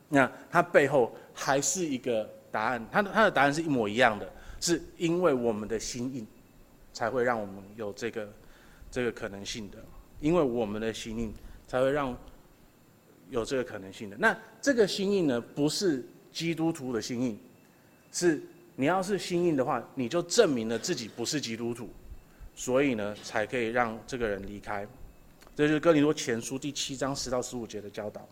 [0.07, 6.25] 那他背后还是一个答案，他的他的答案是一模一样的，是因为我们的心意。
[6.91, 8.27] 才会让我们有这个
[8.91, 9.77] 这个可能性的，
[10.19, 11.31] 因为我们的心意
[11.67, 12.17] 才会让
[13.29, 14.17] 有这个可能性的。
[14.17, 17.39] 那这个心印呢，不是基督徒的心印，
[18.11, 18.41] 是
[18.75, 21.89] 你要是心印的话，你就证明了自己不是基督徒，
[22.55, 24.87] 所以呢，才可以让这个人离开。
[25.55, 28.27] 这就是哥林多前书第七章十到十五节的教导。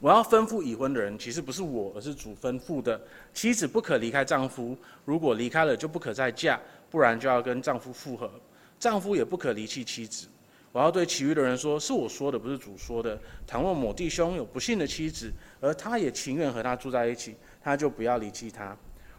[0.00, 3.00] 我要吩咐已婚的人，其实不是我，而是主吩咐的。
[3.32, 6.60] 妻子不可离开丈夫，如果离开了，就不可再嫁。
[6.90, 8.30] 不然就要跟丈夫复合，
[8.78, 10.26] 丈夫也不可离弃妻子。
[10.72, 13.20] 我要对其余的人说，是我说的，不是主说的。
[13.46, 15.30] 倘若某弟兄有不幸的妻子，
[15.60, 18.74] 而他也情愿和他住在一起，他就不要离弃他。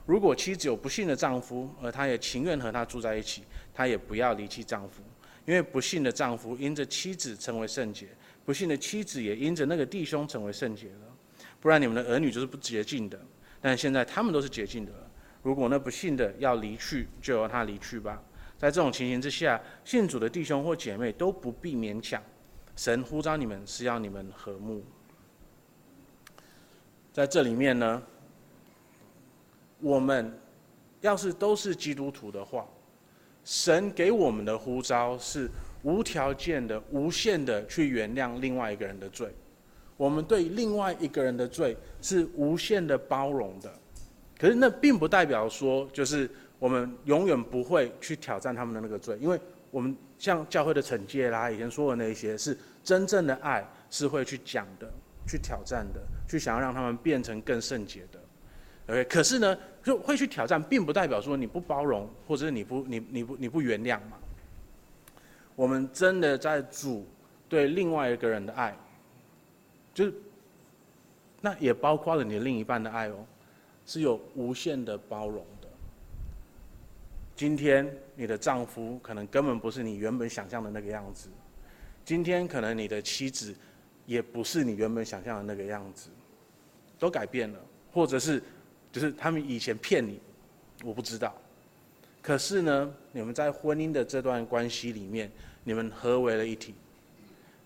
[0.07, 5.03] 如果妻子有不幸的丈夫，而他也情愿和他住在一起，他也不要离弃丈夫。
[5.45, 8.07] 因为不幸的丈夫因着妻子成为圣洁，
[8.43, 11.45] 不幸的妻子也因着那个弟兄成为圣洁了。
[11.59, 13.19] 不然你们的儿女就是不洁净的，
[13.61, 15.11] 但现在他们都是洁净的了。
[15.43, 18.23] 如果那不幸的要离去，就由他离去吧。
[18.57, 22.21] 在这种情形之下，信主的弟兄或姐妹都不必勉强。
[22.75, 24.83] 神呼召你们是要你们和睦。
[27.11, 28.01] 在这里面呢，
[29.79, 30.35] 我们
[31.01, 32.65] 要是都是基督徒的话，
[33.43, 35.49] 神给我们的呼召是
[35.83, 39.27] 无条件的、无限的去原谅另外一个人的罪。
[39.97, 43.71] 我们对另外一个人的罪是无限的包容的。
[44.39, 49.39] 可是那并不代表说，就是我们永远不会去挑战他们的那个罪，因为
[49.69, 54.89] 我们像教会的惩戒啦，以前说的那些，是真正的爱是会去讲的，
[55.27, 58.19] 去挑战的，去想要让他们变成更圣洁的。
[58.87, 64.17] OK，可是呢，就会去挑战，并不代表说你不包容，或者是你不你你不你不原谅嘛。
[65.55, 67.05] 我们真的在主
[67.49, 68.77] 对另外一个人的爱，
[69.93, 70.13] 就是
[71.41, 73.15] 那也包括了你另一半的爱哦。
[73.85, 75.45] 是有无限的包容。
[77.35, 81.29] 今天你的丈夫可能根本不是你原本想象的那个样子，
[82.05, 83.53] 今天可能你的妻子
[84.05, 86.09] 也不是你原本想象的那个样子，
[86.99, 87.59] 都改变了，
[87.91, 88.41] 或者是
[88.91, 90.19] 就是他们以前骗你，
[90.83, 91.35] 我不知道。
[92.21, 95.31] 可是呢，你们在婚姻的这段关系里面，
[95.63, 96.73] 你们合为了一体。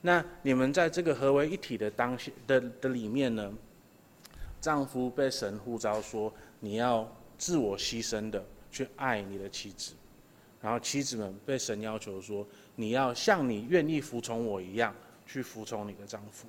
[0.02, 3.54] 那你们在这个合为一体的当下的的里面呢？
[4.60, 8.44] 丈夫被神呼召说：“你要自我牺牲的
[8.78, 9.94] 去爱你的妻子。”
[10.62, 14.94] 然后妻子们被神要求说：“你要像你愿意服从我一样
[15.26, 16.48] 去服从你的丈夫。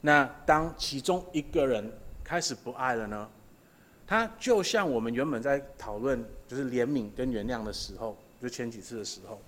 [0.00, 1.92] 那当其中一个人
[2.24, 3.28] 开始不爱了呢？
[4.06, 9.40] 他就像我们原本在讨论，就是怜悯跟原谅的时候，就前几次的时候，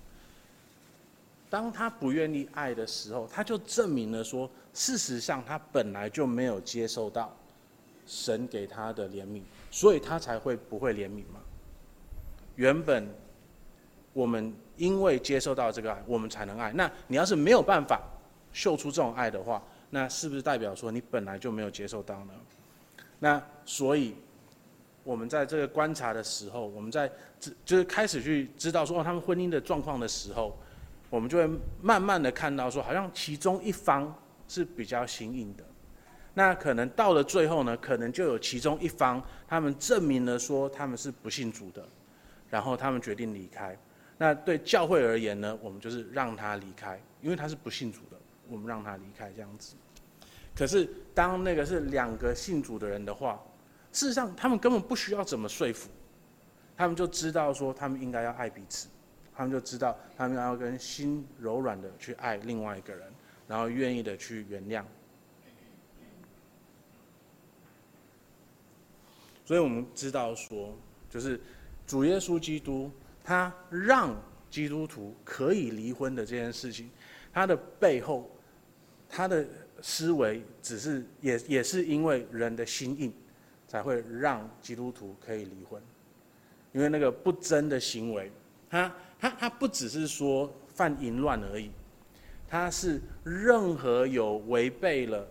[1.49, 7.35] 当他不愿意爱的时候，他就证明了说，事实上他本来就没有接受到
[8.05, 9.41] 神给他的怜悯，
[9.73, 11.39] 所以他才会不会怜悯嘛。
[12.55, 13.09] 原本
[14.13, 16.71] 我们因为接受到这个爱，我们才能爱。
[16.73, 17.99] 那你要是没有办法
[18.53, 22.33] 秀出这种爱的话，那是不是代表说你本来就没有接受到呢？
[23.17, 24.13] 那所以，
[25.03, 27.11] 我们在这个观察的时候，我们在
[27.65, 30.55] 就是开始去知道说哦他们婚姻的状况的时候，
[31.09, 31.49] 我们就会
[31.81, 34.15] 慢慢的看到说，好像其中一方
[34.47, 35.63] 是比较心硬的。
[36.33, 41.87] 那可能到了最后呢，可能就有其中一方他们证明了说他们是不信主的，
[42.49, 43.77] 然后他们决定离开。
[44.17, 48.17] 那对教会而言呢，我们就是让他离开，因为他是不信主的，
[48.47, 49.75] 我们让他离开这样子。
[50.55, 53.39] 可是，当那个是两个信主的人的话，
[53.91, 55.89] 事实上他们根本不需要怎么说服，
[56.77, 58.87] 他们就知道说他们应该要爱彼此，
[59.35, 63.11] 他们就知道他们要跟心柔软的去爱另外一个人，
[63.47, 64.83] 然后愿意的去原谅。
[69.45, 70.77] 所以我们知道说，
[71.09, 71.39] 就是
[71.85, 72.91] 主耶稣基督
[73.23, 74.15] 他让
[74.49, 76.89] 基督徒可以离婚的这件事情，
[77.31, 78.29] 他的背后，
[79.09, 79.45] 他的。
[79.85, 83.11] 思维只是也也是因为人的心硬，
[83.67, 85.81] 才会让基督徒可以离婚，
[86.71, 88.31] 因为那个不贞的行为，
[88.69, 91.69] 他他他不只是说犯淫乱而已，
[92.47, 95.27] 他是任何有违背了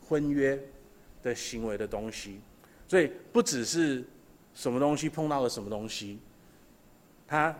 [0.00, 0.56] 婚约
[1.20, 2.40] 的行为的东西，
[2.88, 4.04] 所以不只是
[4.54, 6.18] 什么东西碰到了什么东西，
[7.26, 7.54] 他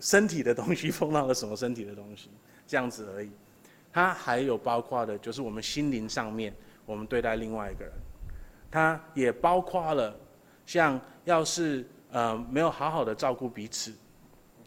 [0.00, 2.30] 身体的东西碰到了什么身体的东西，
[2.66, 3.30] 这样子而已。
[3.92, 6.54] 它还有包括的，就是我们心灵上面，
[6.86, 7.92] 我们对待另外一个人，
[8.70, 10.16] 它也包括了，
[10.64, 13.92] 像要是呃没有好好的照顾彼此，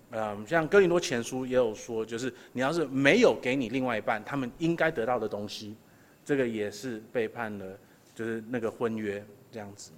[0.09, 5.77] 呃，像哥林多前书也有说，就是你要是没有给你另外一半他们应该得到的东西，
[6.25, 7.79] 这个也是背叛了，
[8.13, 9.92] 就是那个婚约这样子。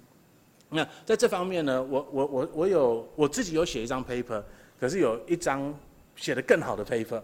[0.68, 4.42] 那在这方面呢，我我我我有我自己有写一张 paper，
[4.78, 5.74] 可是有一张
[6.16, 7.22] 写得更好的 paper。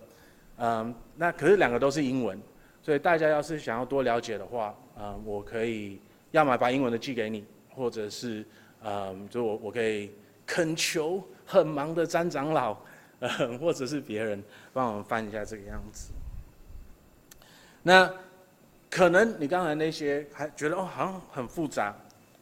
[0.59, 2.41] 嗯，那可是两个都是英文，
[2.83, 8.45] 所以大家要是想要多了解的话，嗯，我可以要么把英文的寄给你，或者是，
[8.85, 10.13] 嗯，就我我可以
[10.47, 12.77] 恳求很忙的詹长老，
[13.19, 14.41] 嗯， 或者是别人
[14.73, 16.13] 帮我们翻一下这个样子。
[17.83, 18.09] 那
[18.89, 21.93] 可能你刚才那些还觉得哦，好像很复杂。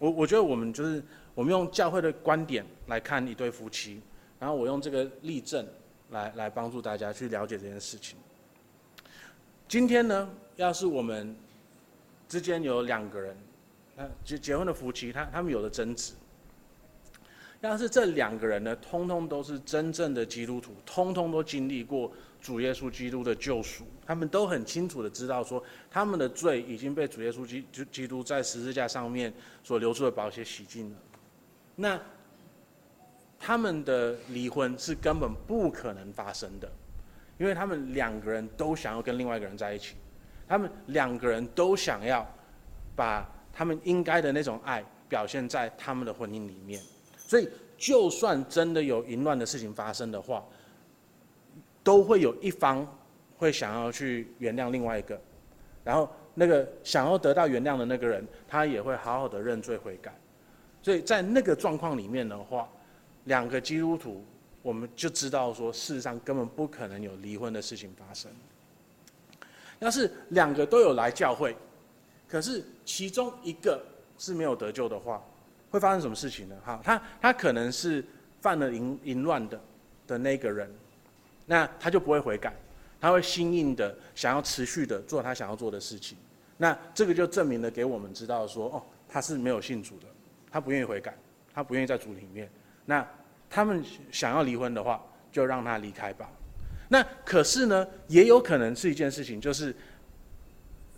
[0.01, 1.01] 我我觉得我们就是
[1.37, 4.01] 我们用教会的观点来看一对夫妻，
[4.41, 5.65] 然后我用这个例证。
[6.11, 8.19] 来来帮助大家去了解这件事情。
[9.69, 11.37] 今天呢，要是我们
[12.29, 13.37] 之间有两个人，
[13.97, 16.15] 那结结婚的夫妻，他他们有了争执。
[17.61, 22.11] 要是这两个人呢，通通都是真正的基督徒，通通都经历过
[22.41, 30.97] 主耶稣基督的救赎，他们都很清楚的知道说，他们的罪已经被主耶稣基基督在十字架上面所流出的宝血洗净了。
[31.77, 32.01] 那
[33.39, 36.71] 他们的离婚是根本不可能发生的，
[37.39, 39.97] 因为他们两个人都想要跟另外一个人在一起，
[40.49, 42.27] 他们两个人都想要
[42.95, 46.83] 把他们应该的那种爱表现在他们的婚姻里面，
[47.17, 47.49] 所以
[47.79, 50.45] 就算真的有淫乱的事情发生的话，
[51.83, 52.87] 都会有一方
[53.37, 55.21] 会想要去原谅另外一个，
[55.85, 60.15] 然后那个想要得到原谅的那个人，他也会好好的认罪悔改，
[60.83, 62.69] 所以在那个状况里面的话。
[63.25, 64.25] 两个基督徒，
[64.63, 68.33] 我们就知道说，事实上根本不可能有离婚的事情发生。
[69.79, 71.55] 要是两个都有来教会，
[72.27, 73.79] 可是其中一个
[74.17, 75.23] 是没有得救的话，
[75.71, 76.57] 会发生什么事情呢？
[76.65, 78.03] 哈，他他可能是
[78.41, 79.61] 犯了淫淫乱的
[80.07, 80.75] 的那个人，
[81.51, 82.55] 那他就不会悔改，
[83.01, 86.17] 他会心硬的想要持续的做他想要做的事情。
[86.57, 90.07] 那这个就证明了给我们知道说，哦，他是没有信主的，
[90.49, 91.13] 他不愿意悔改，
[91.53, 92.49] 他不愿意在主里面。
[92.87, 93.05] 那
[93.51, 96.31] 他们想要离婚的话，就让他离开吧。
[96.89, 99.75] 那可是呢，也有可能是一件事情，就是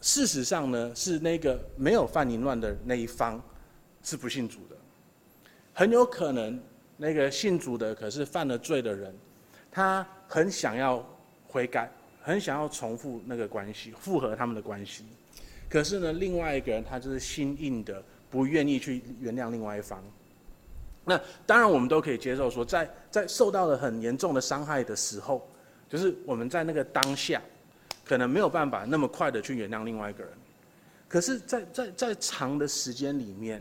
[0.03, 3.43] 事实上呢，是那个没有犯淫乱的那一方
[4.03, 4.77] 是不信主的。
[5.73, 6.61] 很有可能
[6.99, 9.15] 那个信主的，可是犯了罪的人，
[9.73, 11.05] 他很想要
[11.49, 11.91] 悔改，
[12.23, 15.07] 很想要重复那个关系，复合他们的关系。
[15.69, 18.01] 可是呢，另外一个人他就是心硬的，
[18.31, 20.01] 不愿意去原谅另外一方。
[21.05, 25.49] 那当然，我们都可以接受说，在在受到了很严重的伤害的时候，
[25.89, 27.43] 就是我们在那个当下，
[28.05, 30.33] 可能没有办法那么快的去原谅另外一个人。
[31.09, 33.61] 可是在，在在长的时间里面，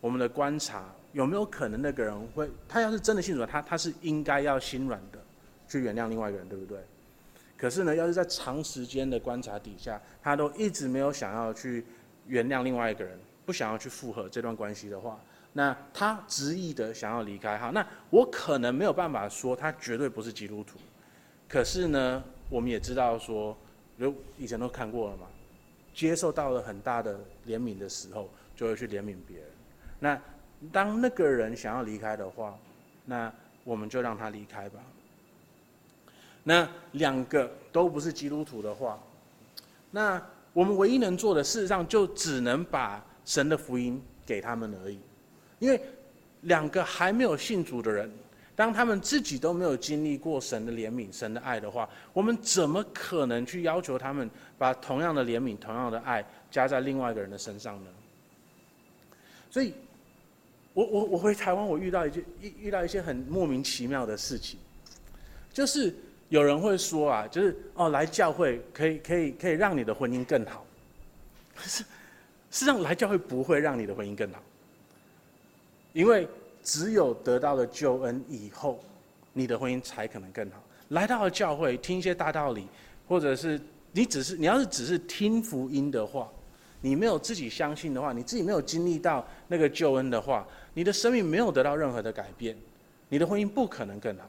[0.00, 5.18] 我们的观察有没有可能那个人会，他要是真的信主，他他是应该要心软的
[5.72, 6.78] 去原谅另外一个人，对不对？
[7.56, 11.82] 可是呢，要是在长时间的观察底下，他都一直没有想要去
[12.26, 15.18] 原谅另外一个人，不想要去复合这段关系的话。
[15.54, 20.78] 那他执意的想要离开，哈，那我可能没有办法说他绝对不是基督徒，
[21.48, 23.56] 可是呢，我们也知道说，
[23.96, 25.26] 如以前都看过了嘛，
[25.94, 29.46] 接受到了很大的怜悯的时候，就会去怜悯别人。
[30.00, 30.20] 那
[30.72, 32.58] 当那个人想要离开的话，
[33.04, 34.80] 那我们就让他离开吧。
[36.44, 38.98] 那两个都不是基督徒的话，
[39.90, 40.20] 那
[40.52, 44.98] 我们唯一能做的，事实上就只能把神的福音给他们而已。
[45.58, 45.80] 因为
[46.42, 48.10] 两个还没有信主的人，
[48.56, 54.28] 当他们自己都没有经历过神的怜悯、神的爱的话，我们怎么可能去要求他们
[54.58, 57.90] 把同样的怜悯、同样的爱加在另外一个人的身上呢？
[59.48, 59.72] 所以，
[60.74, 64.58] 我我我回台湾，我遇到一件遇遇到一些很莫名其妙的事情，
[65.52, 65.94] 就是
[66.32, 70.64] 有人会说啊，就是哦，来教会可以可以可以让你的婚姻更好，
[71.54, 71.86] 可是事
[72.50, 74.42] 实上来教会不会让你的婚姻更好。
[75.92, 76.26] 因为
[76.62, 78.80] 只有得到了救恩以后，
[79.34, 80.56] 你的婚姻才可能更好。
[80.88, 82.66] 来到了教会听一些大道理，
[83.06, 83.60] 或者是
[83.92, 86.26] 你只是你要是只是听福音的话，
[86.80, 92.56] 你没有自己相信的话，你自己没有经历到那个救恩的话，你的生命没有得到任何的改变，
[93.10, 94.24] 你的婚姻不可能更好。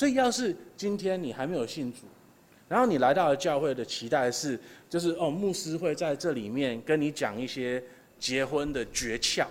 [0.00, 2.06] 所以，要是今天你还没有信主，
[2.66, 7.84] 然后你来到了教会的期待是，就是哦，牧师会在这里面跟你讲一些
[8.18, 9.46] 结婚的诀窍。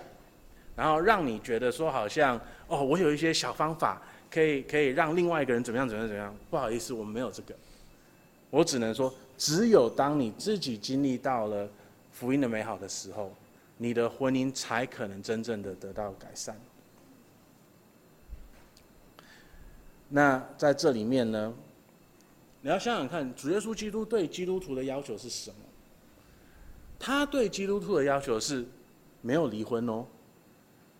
[0.74, 2.36] 然后让你觉得说好像
[2.66, 6.34] 哦，我有一些小方法可以可以让另外一个人怎么样怎么样怎么样。
[6.50, 7.54] 不好意思，我们没有这个。
[8.50, 11.70] 我只能说，只有当你自己经历到了
[12.10, 13.32] 福音的美好的时候，
[13.76, 16.60] 你的婚姻才可能真正的得到改善。
[20.12, 21.54] 那在这里面呢，
[22.60, 25.56] 你要想想看，主耶稣基督对基督徒的要求是什么？
[26.98, 28.66] 他对基督徒的要求是
[29.22, 30.04] 没有离婚哦。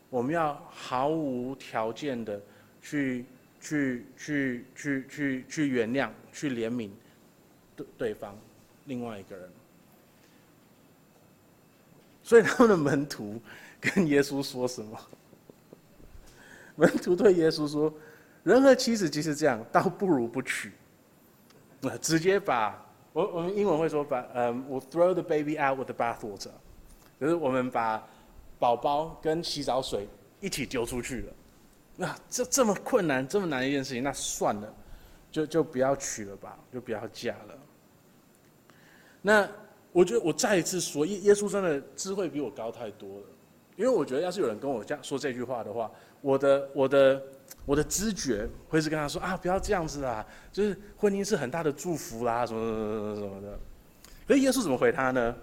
[0.09, 2.41] 我们要毫无条件的
[2.81, 3.27] 去
[3.61, 6.89] 去去去去去原谅、去怜悯
[7.77, 8.35] 对对方
[8.87, 9.51] 另外一个人。
[12.23, 13.41] 所以他们的门徒
[13.81, 14.99] 跟耶稣说什么？
[16.77, 17.93] 门徒对耶稣说
[18.43, 20.72] ：“人和妻子即使这样，倒不如不娶。”
[21.80, 26.51] 那直接把我我们英文会说把嗯，我 throw the baby out with the bathwater，
[27.20, 28.07] 就是我们把。
[28.61, 30.07] 宝宝跟洗澡水
[30.38, 31.32] 一起丢出去了，
[31.97, 34.74] 那这这么困难、这么难的一件事情，那算了，
[35.32, 37.59] 就就不要娶了吧，就不要嫁了。
[39.22, 39.49] 那
[39.93, 43.24] 我觉得我再一次说，耶耶稣真的智慧比我高太多了，
[43.76, 47.22] 因为我觉得要是有人跟我这样说这句话的话，我的我的
[47.71, 53.61] 我的知觉会是跟他说啊，不要这样子啦，就是婚姻是很大的祝福啦，什么什么什么什么的。
[54.27, 55.37] 所以耶稣怎么回他呢？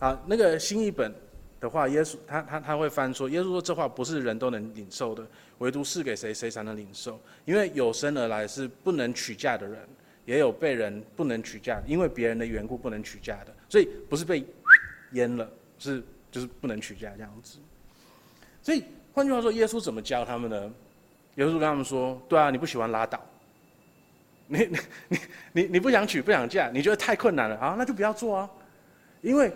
[0.00, 1.14] 啊，那个新译本。
[1.60, 5.24] 的话，耶稣他他他会翻说，耶稣说这话不是人都能领受的，
[5.58, 7.20] 唯独赐给谁谁才能领受。
[7.44, 9.78] 因为有生而来是不能娶嫁的人，
[10.24, 13.54] 也有被人不能娶嫁，因为别人的缘故不能娶嫁的。
[13.68, 14.44] 所以不是被
[15.12, 17.58] 阉了，是就是不能娶嫁这样子。
[18.62, 20.72] 所以换句话说，耶稣怎么教他们呢？
[21.38, 23.20] 耶稣跟他们说：对啊，你不喜欢拉倒，
[24.46, 24.68] 你
[25.08, 25.18] 你
[25.52, 28.50] 你你不想娶不想嫁，你觉得太困难了啊，那就不要做啊，
[29.22, 29.52] 因为。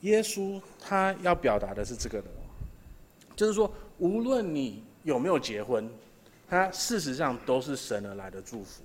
[0.00, 2.28] 耶稣他要表达的是这个的，
[3.34, 5.88] 就是说，无论你有没有结婚，
[6.46, 8.82] 他事实上都是神而来的祝福。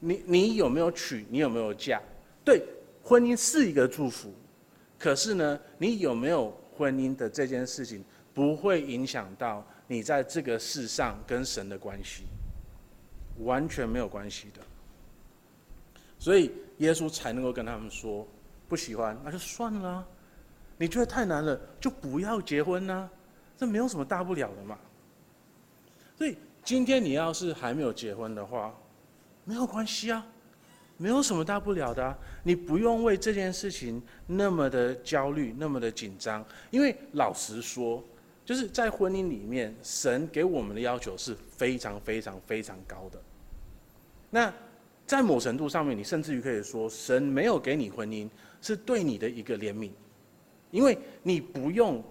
[0.00, 2.02] 你你有没有娶，你有没有嫁，
[2.44, 2.60] 对，
[3.00, 4.34] 婚姻是一个祝福。
[4.98, 12.24] 可是呢，你有没有婚姻的这件事情，不会影响到你在这个世上跟神的关系，
[13.38, 14.60] 完全没有关系的。
[16.18, 18.26] 所以耶稣才能够跟他们说。
[18.68, 20.04] 不喜欢那就算了，
[20.76, 23.08] 你觉得太难了就不要结婚呢，
[23.56, 24.76] 这没有什么大不了的嘛。
[26.18, 28.74] 所以今天你要是还没有结婚的话，
[29.44, 30.26] 没有关系啊，
[30.96, 38.02] 没有什么大不了的，你不用为这件事情那么的焦虑，那么的紧张，因为老实说，
[38.46, 43.20] 就是在婚姻里面，神给我们的要求是非常非常非常高的。
[44.30, 44.50] 那
[45.06, 48.26] 在某程度上面，你甚至于可以说，神没有给你婚姻。
[48.62, 49.90] 是对你的一个怜悯，
[50.72, 52.02] 因为你不用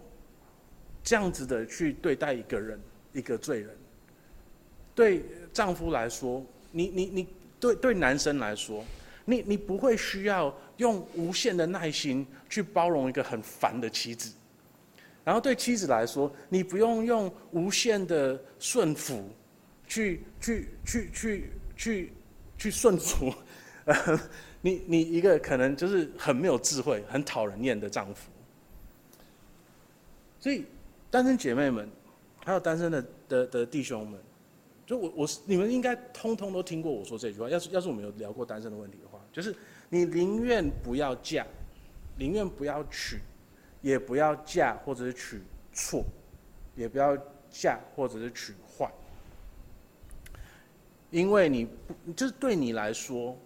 [1.04, 2.80] 这样子的去对待一个人，
[3.12, 3.76] 一个罪人。
[4.94, 7.28] 对丈夫来说，你你你
[7.60, 8.86] 对对男生来说，
[9.26, 14.32] 你你不会需要用无限的耐心去包容一个很烦的妻子，
[15.26, 19.28] 然后对妻子来说，你不用用无限的顺服
[19.88, 22.14] 去去去去去
[22.58, 23.34] 去顺服，
[24.62, 28.30] 你你一个可能就是很没有智慧、很讨人厌的丈夫。
[30.40, 30.64] 所以，
[31.10, 31.90] 单身姐妹们，
[32.46, 34.20] 还有单身的的的弟兄们，
[34.86, 37.50] 就我我你们应该通通都听过我说这句话。
[37.50, 39.56] 要是要是我们有聊过单身的问题的话，就是
[39.90, 41.48] 你宁愿不要嫁，
[42.16, 43.18] 宁愿不要娶，
[43.86, 45.40] 也不要嫁或者是娶
[45.72, 46.04] 错，
[46.76, 47.16] 也不要
[47.52, 48.92] 嫁或者是娶坏，
[51.12, 53.38] 因为你不就是对你来说，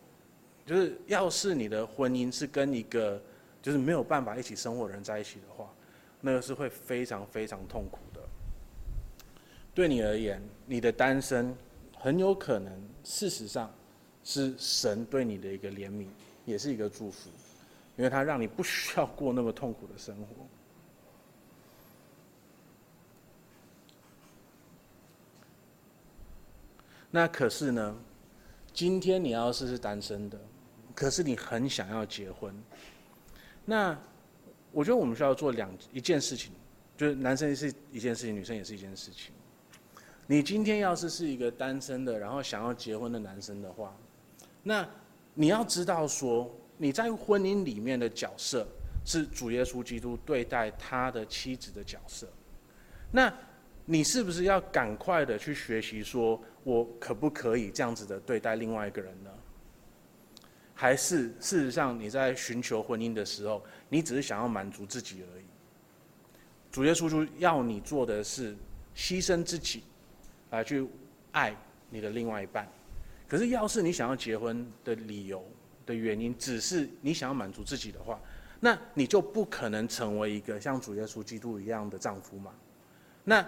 [0.65, 3.21] 就是要是你的婚姻是跟一个
[3.61, 5.69] 就是没有办法一起生活的人在一起的话。
[6.21, 8.21] 那个是会非常非常痛苦的。
[9.73, 11.53] 对你而言，你的单身
[11.97, 12.73] 很有可能，
[13.03, 13.69] 事实上
[14.23, 16.07] 是神对你的一个怜悯，
[16.45, 17.29] 也是一个祝福，
[17.99, 20.27] 因为他让你不需要过那么痛苦的生活。
[27.11, 27.95] 那可是呢，
[28.73, 30.39] 今天你要是是单身的，
[30.95, 32.55] 可是你很想要结婚，
[33.65, 33.95] 那。
[34.71, 36.51] 我觉得我们需要做两一件事情，
[36.95, 39.33] 就是男生是一件事情，女生也是一件事情。
[40.27, 43.97] 你今天要是是一个单身的，然后想要结婚的男生的话，
[44.61, 44.87] 那
[45.33, 48.65] 你要知道说，你在婚姻里面的角色
[49.03, 52.25] 是主耶稣基督对待他的妻子的角色。
[53.11, 53.31] 那
[53.85, 59.29] 你是不是要赶快的去学习，说我可不可以这样子的对待另外一个人呢？
[60.73, 65.43] 还是事实上你在寻求婚姻的时候，你只是想要满足自己而已。
[66.71, 68.55] 主耶稣就要你做的是
[68.95, 69.83] 牺牲自己，
[70.51, 70.87] 来去
[71.33, 71.53] 爱
[71.89, 72.65] 你的另外一半。
[73.27, 75.43] 可是要是你想要结婚的理由
[75.89, 78.21] 的原因，只是你想要满足自己的话，
[78.59, 82.53] 那你就不可能成为一个像主耶稣基督一样的丈夫嘛。
[83.23, 83.43] 那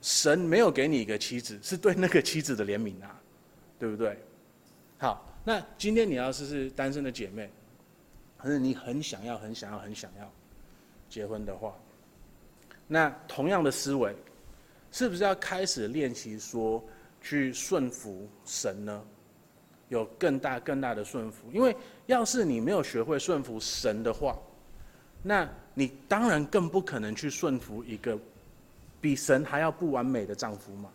[0.00, 3.20] 神没有给你一个妻子，是对那个妻子的怜悯啊，
[3.78, 4.18] 对不对？
[4.96, 5.22] 好。
[5.48, 7.48] 那今天你要是是单身的姐妹，
[8.36, 10.28] 可是你很想要、很想要、很想要
[11.08, 11.72] 结婚的话，
[12.88, 14.12] 那同样的思维，
[14.90, 16.84] 是不是要开始练习说
[17.20, 19.04] 去顺服神呢？
[19.88, 21.74] 有更大、更大的顺服，因为
[22.06, 24.36] 要是你没有学会顺服神的话，
[25.22, 28.18] 那你当然更不可能去顺服一个
[29.00, 30.90] 比神还要不完美的丈夫嘛。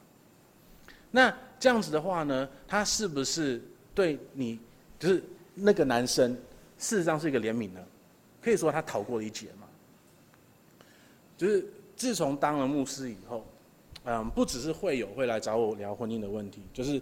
[1.10, 3.62] 那这样子的话呢，他是不是？
[3.94, 4.58] 对你，
[4.98, 5.22] 就是
[5.54, 6.32] 那个男生，
[6.78, 7.82] 事实上是一个怜悯呢，
[8.42, 9.68] 可以说他逃过一劫嘛。
[11.38, 11.66] 就是
[11.98, 13.46] 自从当了牧师以后，
[14.06, 17.02] 嗯，不只是会友会来找我聊婚姻的问题，就是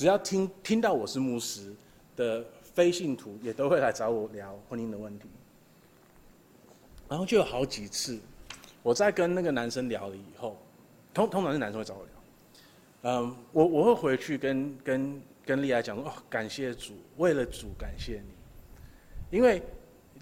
[0.00, 1.74] 只要听听到我是牧师
[2.16, 5.28] 的非信徒，也都会来找我聊婚姻的问题。
[7.06, 8.18] 然后就有好几次，
[8.82, 10.56] 我在跟那个男生聊了以后，
[11.12, 15.22] 通通常是男生会找我聊，嗯，我我会回去跟跟。
[15.44, 18.22] 跟丽亚讲说：“哦，感谢主，为了主感谢
[19.30, 19.60] 你，因为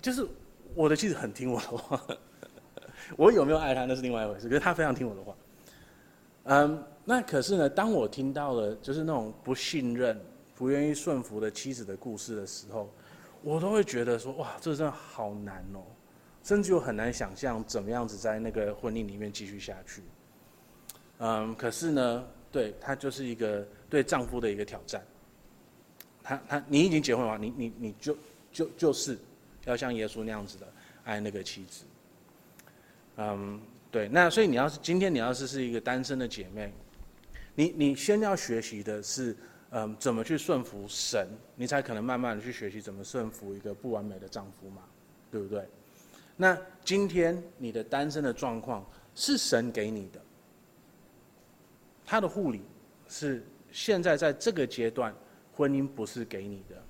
[0.00, 0.26] 就是
[0.74, 2.02] 我的妻子很听我的话，
[3.14, 5.36] 我有没有爱她那是另外一回事，可是她非常听我的话。
[6.44, 10.20] 嗯，那可是呢，当我听到了就是那种不信任、
[10.54, 12.86] 不愿意顺服的妻子的故事的时候，
[13.42, 15.80] 我都会觉得说：哇，这真的好难哦，
[16.44, 20.02] 甚至我很难想象怎么样子在那个婚姻里面继续下去。
[21.20, 25.02] 嗯，可是呢，对，他就是一个对丈夫的一个挑战。”
[26.22, 28.18] 他他，你已经结婚了，你你你就
[28.52, 29.16] 就就是
[29.64, 30.68] 要像耶稣那样子的
[31.04, 31.84] 爱那个妻子。
[33.16, 33.58] 嗯，
[33.90, 34.10] 对。
[34.10, 36.70] 那所以你要是今天你要是是一个单身的姐妹，
[37.58, 39.36] 你你先要学习的是，
[39.70, 44.82] 嗯，怎么去顺服神，你才可能慢慢的去学习怎么顺服一个不完美的丈夫嘛，
[45.28, 45.66] 对不对？
[46.36, 50.20] 那今天你的单身的状况是神给你的，
[52.06, 52.62] 他的护理
[53.08, 55.12] 是现在在这个阶段。
[55.52, 56.80] 婚姻不是给你的，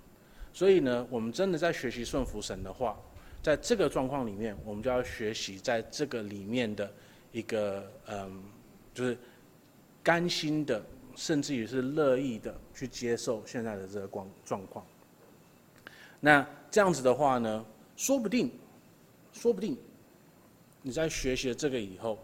[0.52, 3.00] 所以呢，我们真的在学习顺服神的话，
[3.42, 6.92] 在这个状况里面，我们就要学习在这个里面的
[7.32, 8.42] 一个嗯，
[8.92, 9.16] 就是
[10.08, 10.82] 甘心的，
[11.14, 14.82] 甚至于是乐意的去接受现在的这个光状况。
[16.18, 17.62] 那这样子的话呢，
[17.94, 18.50] 说不定，
[19.34, 19.76] 说不定
[20.80, 22.18] 你在学习了这个以后，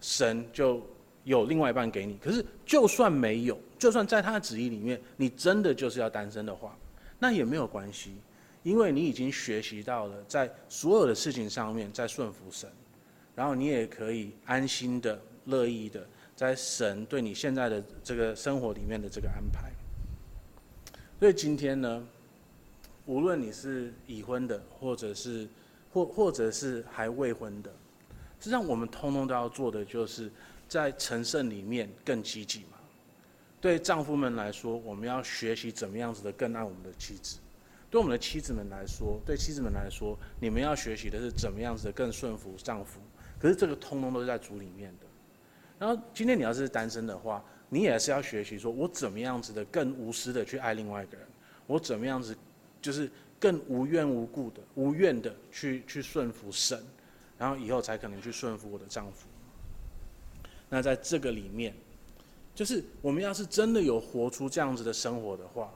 [0.00, 0.84] 神就
[1.22, 2.18] 有另外一半给你。
[2.20, 3.56] 可是就算没有。
[3.78, 6.76] 就算在他的旨意里面，你真的就是要单身的话，
[7.20, 8.16] 那也没有关系，
[8.64, 12.68] 因为你已经学习到了在所有的事情上面在顺服神，
[13.36, 16.04] 然后你也可以安心的、乐意的
[16.40, 19.70] 在神对你现在的这个生活里面的这个安排。
[21.18, 22.02] 所以今天呢，
[23.04, 25.46] 无论你是已婚的，或者是
[25.92, 27.70] 或或者是还未婚的，
[28.38, 30.32] 实际上我们通通都要做的，就是
[30.66, 32.78] 在成圣里面更积极嘛。
[33.60, 37.36] 对丈夫们来说，我们要学习怎么样子的更爱我们的妻子；
[37.90, 42.98] 对我们的妻子们来说，对妻子们来说，你们要学习的是怎么样子的更顺服丈夫。
[43.38, 45.09] 可是这个通通都是在主里面的。
[45.80, 51.26] 然后今天你要是单身的话，你也是要学习说，我怎么样子的更无私的去爱另外一个人，
[51.66, 52.36] 我怎么样子，
[52.80, 53.10] 就是
[53.40, 56.80] 更无缘无故的、无怨的去去顺服神，
[57.38, 59.26] 然后以后才可能去顺服我的丈夫。
[60.68, 61.74] 那在这个里面。
[62.52, 65.72] 就是我们要是真的有活出这样子的生活的话，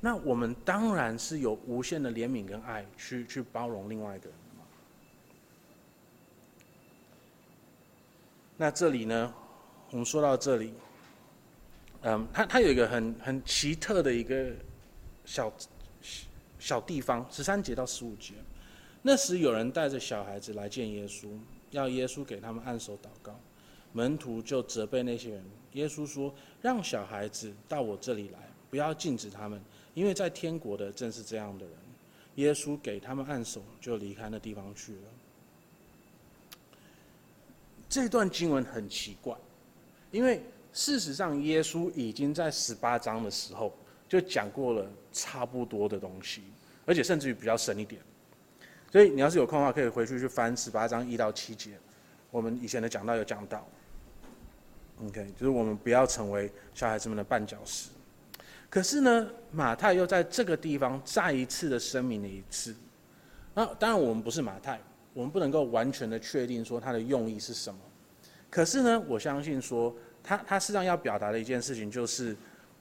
[0.00, 4.64] 那我们当然是有无限的怜悯跟爱去去包容另外一个人嘛。
[8.60, 9.32] 那这里呢，
[9.90, 10.74] 我们说到这里，
[12.02, 14.50] 嗯，它它有一个很很奇特的一个
[15.24, 15.50] 小
[16.58, 18.34] 小地方，十三节到十五节，
[19.00, 21.30] 那时有人带着小孩子来见耶稣，
[21.70, 23.34] 要耶稣给他们按手祷告，
[23.94, 25.42] 门徒就责备那些人。
[25.72, 29.58] 耶稣说：“让小孩子到我这里来，不要禁止他们，
[29.94, 31.74] 因为在天国的正是这样的人。”
[32.36, 35.00] 耶稣给他们按手，就离开那地方去了。
[37.90, 39.36] 这段经文很奇怪，
[40.12, 40.40] 因为
[40.72, 43.76] 事实上耶稣已经在十八章的时候
[44.08, 46.44] 就讲过了差不多的东西，
[46.86, 48.00] 而且甚至于比较深一点。
[48.92, 51.72] 所以你要是有空的话，可以回去去翻十八章一到七节，
[52.30, 53.66] 我们以前的讲道有讲到。
[55.04, 57.88] OK，就是我们不要成为小孩子们的绊脚石。
[58.68, 62.72] 可是呢，马太又在这个地方再一次的声明了一次。
[63.52, 64.80] 那当然，我们不是马太，
[65.12, 67.80] 我们不能够完全的确定说他的用意是什么。
[68.48, 72.36] 可是呢，我相信说他他实际上要表达的一件事情，就是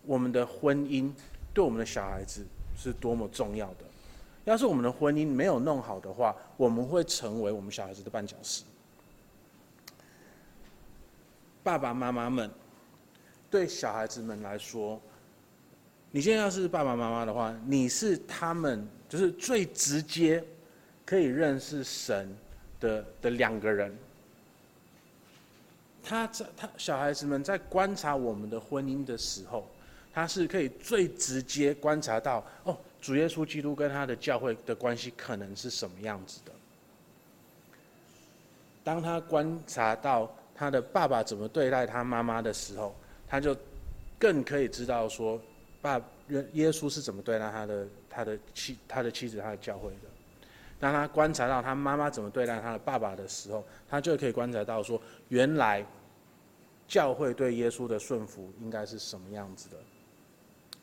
[0.05, 1.11] 我们的婚姻
[1.53, 3.85] 对我们的小孩子是多么重要的。
[4.45, 8.63] 要是我们的婚姻没有弄好的话，我们会成为我们小孩子的绊脚石。
[11.61, 12.49] 爸爸妈妈们，
[13.51, 14.99] 对小孩子们来说，
[16.09, 20.43] 你现在要是爸爸妈妈的话，你是他们就是最直接
[21.09, 22.29] 可以认识神
[22.79, 23.97] 的的两个人。
[26.03, 29.67] 他在他小孩子们在观察我们的婚姻的时候，
[30.13, 36.51] 他是可以最直接观察到哦，主耶稣基督跟他的教会的关系可能是什么样子的。
[38.83, 40.31] 当他观察到。
[40.59, 42.93] 他的爸爸怎么对待他妈妈的时候，
[43.29, 43.55] 他就
[44.19, 45.41] 更可以知道说，
[45.81, 45.97] 爸
[46.51, 50.08] 耶稣是怎么对待他的他的妻他的妻子他的教会的。
[50.79, 55.85] 当他观察到他妈妈怎么对待他的爸爸的时候，他就可以观察到说，原来
[56.87, 59.77] 教会对耶稣的顺服应该是什么样子的。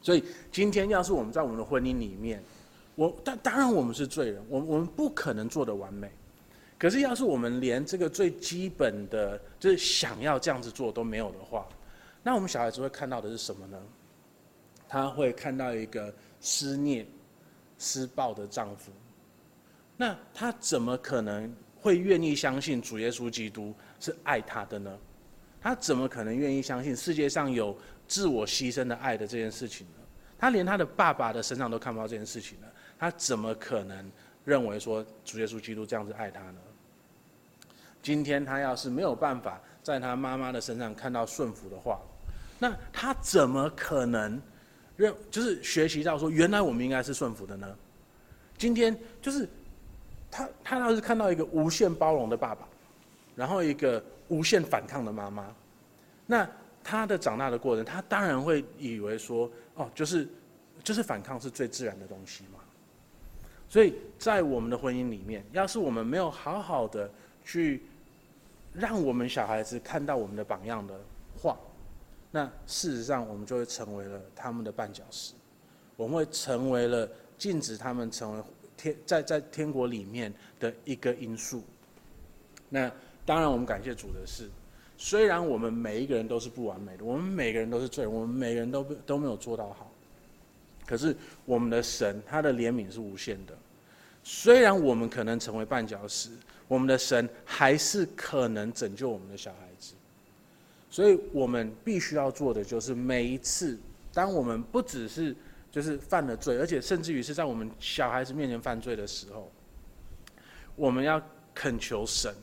[0.02, 0.22] 所以
[0.52, 2.42] 今天要是我们在我们的婚姻里面，
[2.94, 6.10] 我当当然我们是罪人，我我们不可能做得完美。
[6.78, 11.66] 可是，要是我们连这个最基本的，就是想要这样子做都没有的话，
[12.22, 13.80] 那我们小孩子会看到的是什么呢？
[14.86, 17.06] 他会看到一个思念、
[17.78, 18.92] 施暴的丈夫。
[19.96, 24.98] 那他怎么可能会愿意相信主耶稣基督是爱他的呢？
[25.60, 27.76] 他怎么可能愿意相信世界上有
[28.06, 29.94] 自我牺牲的爱的这件事情呢？
[30.38, 32.66] 他连他的爸爸的身上都看不到这件事情呢？
[32.98, 34.10] 他怎么可能？
[34.44, 36.60] 认为说主耶稣基督这样子爱他呢？
[38.00, 42.00] 今天他要是没有办法在他妈妈的身上看到顺服的话，
[42.60, 44.40] 那他怎么可能
[44.96, 47.76] 认就是学习到说原来我们应该是顺服的呢？
[48.56, 49.48] 今天就是
[50.36, 52.68] 他他要是看到一个无限包容的爸爸，
[53.34, 55.46] 然后一个无限反抗的妈妈，
[56.26, 56.46] 那
[56.84, 60.28] 他的长大的过程，他当然会以为说哦，就是
[60.84, 62.60] 就是反抗是最自然的东西嘛。
[63.66, 67.10] 所以在我们的婚姻里面，要是我们没有好好的
[67.42, 67.82] 去
[68.74, 70.94] 让我们小孩子看到我们的榜样的
[71.40, 71.56] 话，
[72.30, 75.32] 那事实上我们就会成为了他们的绊脚石，
[75.96, 77.08] 我们会成为了
[77.38, 78.42] 禁止他们成为
[78.76, 81.62] 天在在天国里面的一个因素。
[82.68, 82.90] 那
[83.24, 84.48] 当然，我们感谢主的是，
[84.96, 89.90] 虽然我们每一个人都是不完美的，我们每个人都是罪人，我们每个人都都没有做到好。
[90.86, 93.56] 可是我们的神，他的怜悯是无限的。
[94.22, 96.30] 虽然我们可能成为绊脚石，
[96.68, 99.94] 我们的神还是可能拯救我们的小孩子。
[100.88, 103.78] 所以我们必须要做的就是，每一次
[104.12, 105.34] 当我们不只是
[105.76, 109.52] 就是犯了罪，而且甚至于是在我们小孩子面前犯罪的时候，
[110.74, 111.20] 我们要
[111.54, 112.34] 恳求神，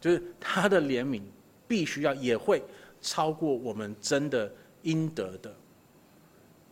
[0.00, 1.20] 就是他的怜悯
[1.68, 2.64] 必须要也会
[3.02, 4.50] 超过我们真的
[4.84, 5.54] 应得的。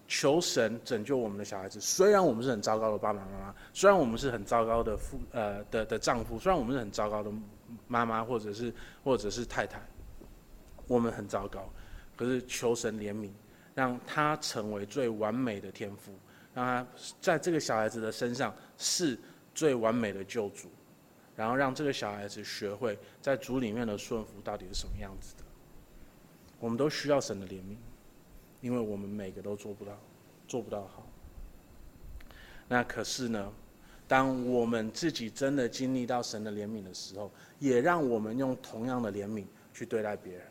[0.09, 1.79] 求神拯救我们的小孩子。
[1.79, 7.31] 虽然我们是很糟糕的爸爸妈妈，虽然我们是很糟糕的父呃的的丈夫，虽然我们是很糟糕的
[7.87, 8.73] 妈妈或者是
[9.05, 9.79] 或者是太太，
[10.87, 11.71] 我们很糟糕，
[12.17, 13.29] 可是求神怜悯，
[13.81, 16.13] 让他成为最完美的天赋，
[16.53, 16.87] 让他
[17.19, 19.19] 在这个小孩子的身上是
[19.55, 20.69] 最完美的救主，
[21.35, 25.45] 然后让这个小孩子学会在主里面的顺服到底是什么样子的。
[26.59, 27.75] 我们都需要神的怜悯，
[28.61, 29.99] 因为我们每个都做不到，
[30.47, 31.07] 做不到好。
[32.69, 33.51] 那可是呢，
[34.07, 40.43] 当我们自己真的经历到神的怜悯的时候，也让我们用同样的怜悯去对待别人，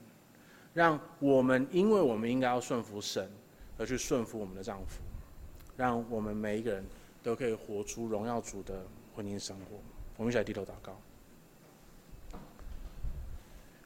[0.80, 3.30] 让我们因为我们应该要顺服神，
[3.77, 5.01] 而去顺服我们的丈夫，
[5.75, 6.86] 让我们每一个人
[7.21, 9.75] 都可以活出荣耀主的婚姻生活。
[10.15, 10.97] 我们一起来低头祷告。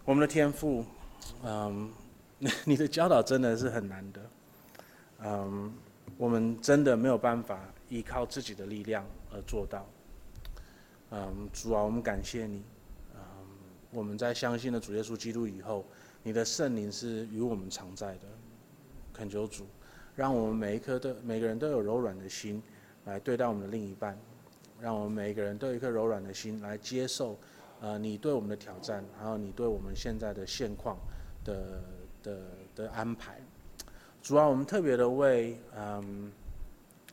[0.05, 0.85] 我们的天父，
[1.43, 1.91] 嗯。
[2.65, 4.21] 你的教导真的是很难的，
[5.23, 5.73] 嗯，
[6.17, 9.85] 我们真的没有办法依靠自己的力量而做到，
[11.11, 12.61] 嗯，主啊，我们感谢你，
[13.93, 15.85] 我们在相信了主耶稣基督以后，
[16.23, 18.27] 你的圣灵是与我们常在的，
[19.13, 19.65] 恳求主，
[20.15, 22.61] 让我们每一颗的每个人都有柔软的心
[23.05, 24.17] 来对待我们的另一半，
[24.81, 27.37] 让我们每一个人都有一颗柔软的心来接受，
[27.81, 30.97] 呃，你对我们的挑战，还有你对我们现在的现况
[31.43, 31.81] 的。
[32.23, 32.39] 的
[32.73, 33.37] 的安排，
[34.21, 36.31] 主要我们特别的为嗯，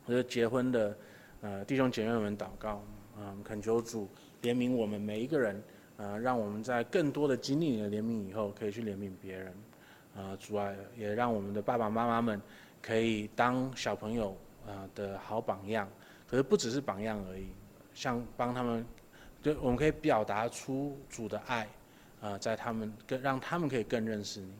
[0.06, 0.96] 就是结婚的
[1.40, 2.80] 呃弟兄姐妹们祷告，
[3.18, 4.08] 嗯，恳求主
[4.42, 5.60] 怜悯我们每一个人，
[6.00, 9.54] 呃，让我们在更多的经历你的怜悯以后，可以去怜悯别人，
[10.16, 12.40] 呃，主啊，也让我们的爸爸妈妈们
[12.80, 14.34] 可以当小朋友
[14.66, 15.86] 啊的好榜样，
[16.26, 17.48] 可是不只是榜样而已，
[17.92, 18.82] 像帮他们，
[19.42, 21.68] 就我们可以表达出主的爱，
[22.22, 24.50] 啊，在他们更让他们可以更认识你。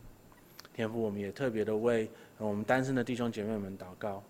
[0.75, 4.23] 天父，我们也特别的为我们单身的弟兄姐妹们祷告，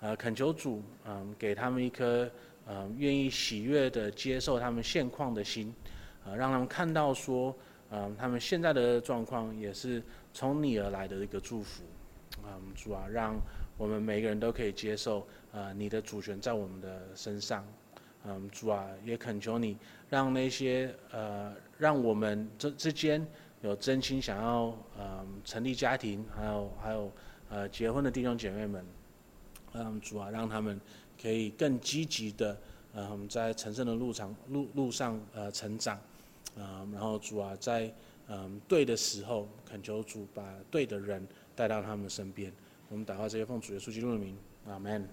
[0.00, 2.30] 呃，恳求主，嗯，给他们一颗，
[2.66, 5.72] 嗯，愿意喜悦的接受他们现况的心，
[6.26, 7.54] 呃，让他们看到说，
[7.90, 10.02] 嗯，他们现在的状况也是
[10.34, 11.84] 从你而来的一个祝福，
[12.44, 13.36] 嗯，主啊，让
[13.78, 17.64] 我们每个人都可以接受，呃，你的主权在我们的身上，
[18.24, 19.76] 嗯，主啊，也恳求你，
[20.10, 23.26] 让那些，呃，让我们这之间。
[23.62, 24.66] 有真心想要
[24.98, 27.10] 嗯成立家庭，还有还有
[27.48, 28.84] 呃结婚的弟兄姐妹们，
[29.72, 30.78] 嗯主啊，让他们
[31.20, 32.56] 可以更积极的
[32.94, 35.98] 嗯在成圣的路上路路上呃成长，
[36.58, 37.92] 啊然后主啊在
[38.28, 42.52] 嗯对的时候恳求主把对的人带到他们身边，
[42.88, 44.36] 我们祷告这些奉主耶稣基督的名，
[44.66, 45.08] 阿门。